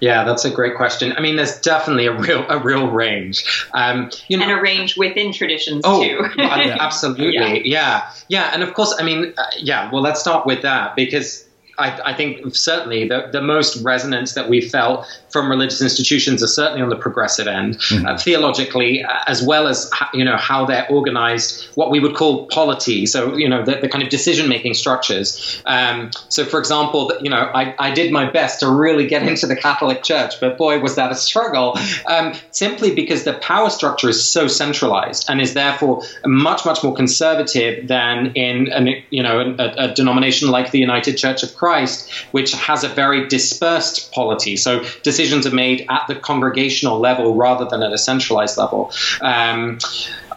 [0.00, 1.12] Yeah, that's a great question.
[1.16, 3.66] I mean, there's definitely a real a real range.
[3.72, 6.24] Um, you know, and a range within traditions oh, too.
[6.40, 7.34] absolutely,
[7.68, 8.08] yeah.
[8.08, 9.90] yeah, yeah, and of course, I mean, uh, yeah.
[9.92, 11.47] Well, let's start with that because
[11.78, 16.48] I, I, think certainly the, the most resonance that we felt from religious institutions are
[16.48, 18.06] certainly on the progressive end, mm-hmm.
[18.06, 22.46] uh, theologically, uh, as well as you know how they're organized, what we would call
[22.48, 23.06] polity.
[23.06, 25.62] So you know the, the kind of decision making structures.
[25.66, 29.46] Um, so for example, you know I, I did my best to really get into
[29.46, 31.78] the Catholic Church, but boy was that a struggle.
[32.06, 36.94] Um, simply because the power structure is so centralized and is therefore much much more
[36.94, 41.67] conservative than in an, you know a, a denomination like the United Church of Christ
[41.68, 44.56] Christ, which has a very dispersed polity.
[44.56, 48.90] So decisions are made at the congregational level rather than at a centralized level.
[49.20, 49.78] Um,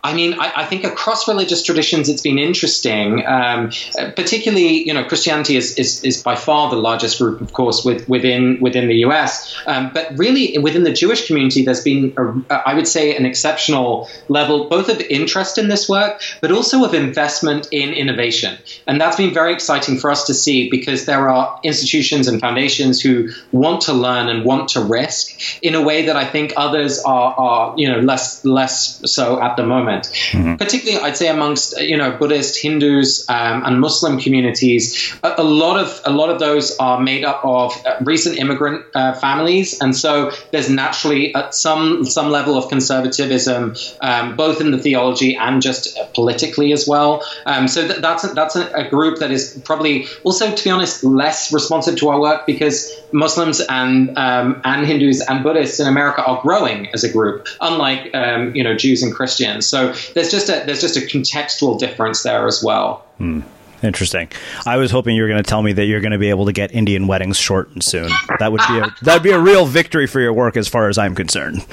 [0.04, 3.26] I mean, I, I, think across religious traditions, it's been interesting.
[3.26, 3.72] Um,
[4.16, 8.10] particularly, you know, Christianity is, is, is by far the largest group, of course, with,
[8.10, 9.56] within within the U.S.
[9.68, 14.10] Um, but really, within the Jewish community, there's been, a, I would say, an exceptional
[14.28, 19.18] level both of interest in this work, but also of investment in innovation, and that's
[19.18, 23.82] been very exciting for us to see because there are institutions and foundations who want
[23.82, 27.74] to learn and want to risk in a way that I think others are, are
[27.78, 30.06] you know, less less so at the moment moment.
[30.32, 30.56] Mm-hmm.
[30.56, 35.80] Particularly, I'd say amongst you know Buddhist, Hindus, um, and Muslim communities, a, a, lot
[35.80, 39.96] of a lot of those are made up of uh, recent immigrant uh, families, and
[39.96, 45.62] so there's naturally at some some level of conservatism, um, both in the theology and
[45.62, 47.24] just politically as well.
[47.46, 50.70] Um, so th- that's a, that's a, a group that is probably also, to be
[50.70, 55.88] honest, less responsive to our work because Muslims and um, and Hindus and Buddhists in
[55.88, 59.68] America are growing as a group, unlike um, you know Jews and Christians.
[59.68, 59.81] So
[60.14, 63.06] there's just a there's just a contextual difference there as well.
[63.18, 63.42] Hmm.
[63.84, 64.30] Interesting.
[64.66, 66.46] I was hoping you were going to tell me that you're going to be able
[66.46, 68.12] to get Indian weddings shortened soon.
[68.40, 70.88] That would be a that would be a real victory for your work, as far
[70.88, 71.66] as I'm concerned.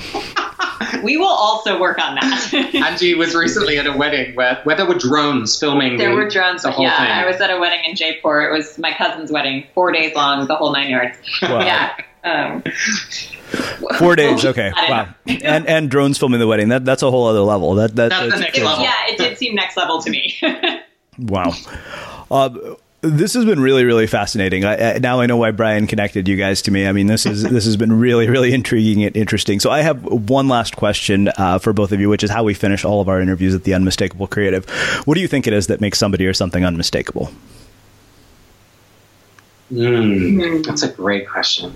[1.03, 2.73] we will also work on that.
[2.75, 5.97] Angie was recently at a wedding where, where there were drones filming.
[5.99, 6.63] There the, were drones.
[6.63, 7.09] The whole yeah, thing.
[7.09, 8.43] I was at a wedding in Jaipur.
[8.43, 11.19] It was my cousin's wedding, four days long, the whole nine yards.
[11.43, 11.61] Wow.
[11.61, 11.95] Yeah.
[12.25, 12.63] Um,
[13.99, 16.69] Four days, okay, wow, and and drones filming the wedding.
[16.69, 17.75] That that's a whole other level.
[17.77, 18.85] That, that that's, the next level.
[18.85, 20.37] Yeah, it did seem next level to me.
[21.19, 21.53] wow.
[22.31, 22.51] Uh,
[23.01, 24.65] this has been really, really fascinating.
[24.65, 26.87] I, I, now I know why Brian connected you guys to me.
[26.87, 29.61] I mean, this is this has been really, really intriguing and interesting.
[29.61, 32.55] So I have one last question uh, for both of you, which is how we
[32.55, 34.69] finish all of our interviews at the Unmistakable Creative.
[35.07, 37.31] What do you think it is that makes somebody or something unmistakable?
[39.73, 41.73] Mm, that's a great question.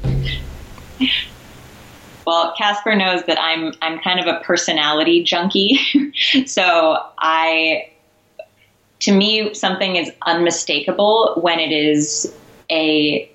[2.27, 5.79] Well, Casper knows that I'm I'm kind of a personality junkie.
[6.47, 7.89] so I
[9.01, 12.33] to me something is unmistakable when it is
[12.71, 13.29] a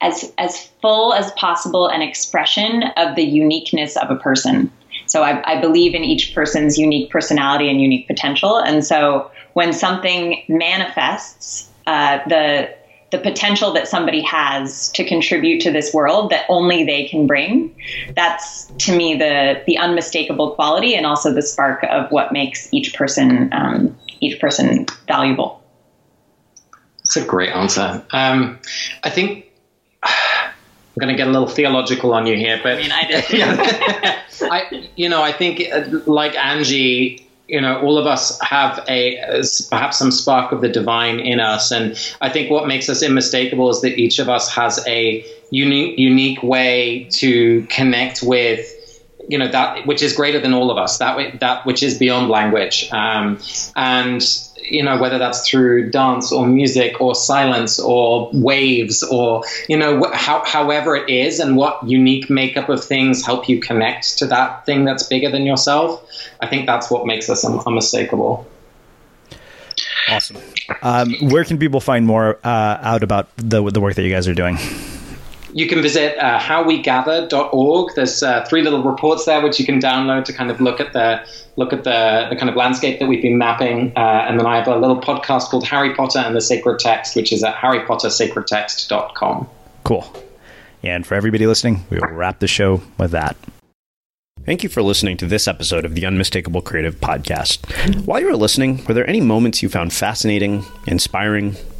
[0.00, 4.70] as as full as possible an expression of the uniqueness of a person.
[5.06, 8.58] So I, I believe in each person's unique personality and unique potential.
[8.58, 12.75] And so when something manifests, uh, the
[13.10, 17.74] the potential that somebody has to contribute to this world that only they can bring
[18.14, 22.94] that's to me the the unmistakable quality and also the spark of what makes each
[22.94, 25.62] person um, each person valuable
[26.98, 28.04] That's a great answer.
[28.12, 28.58] Um,
[29.02, 29.46] I think
[30.02, 33.24] I'm going to get a little theological on you here, but I mean, I did.
[34.42, 39.42] I, you know, I think uh, like Angie, you know, all of us have a
[39.70, 43.70] perhaps some spark of the divine in us, and I think what makes us unmistakable
[43.70, 48.72] is that each of us has a unique unique way to connect with
[49.28, 52.30] you know that which is greater than all of us that that which is beyond
[52.30, 52.88] language.
[52.92, 53.38] Um,
[53.74, 54.22] and
[54.70, 60.00] you know, whether that's through dance or music or silence or waves or, you know,
[60.00, 64.26] wh- how, however it is and what unique makeup of things help you connect to
[64.26, 66.04] that thing that's bigger than yourself.
[66.40, 68.46] I think that's what makes us un- unmistakable.
[70.08, 70.36] Awesome.
[70.82, 74.28] Um, where can people find more uh, out about the, the work that you guys
[74.28, 74.58] are doing?
[75.56, 77.94] You can visit uh, howwegather.org.
[77.94, 80.92] There's uh, three little reports there which you can download to kind of look at
[80.92, 81.26] the
[81.56, 83.90] look at the, the kind of landscape that we've been mapping.
[83.96, 87.16] Uh, and then I have a little podcast called Harry Potter and the Sacred Text,
[87.16, 89.48] which is at harrypottersacredtext.com.
[89.84, 90.24] Cool.
[90.82, 93.34] And for everybody listening, we will wrap the show with that.
[94.44, 98.04] Thank you for listening to this episode of the Unmistakable Creative Podcast.
[98.04, 101.56] While you were listening, were there any moments you found fascinating, inspiring,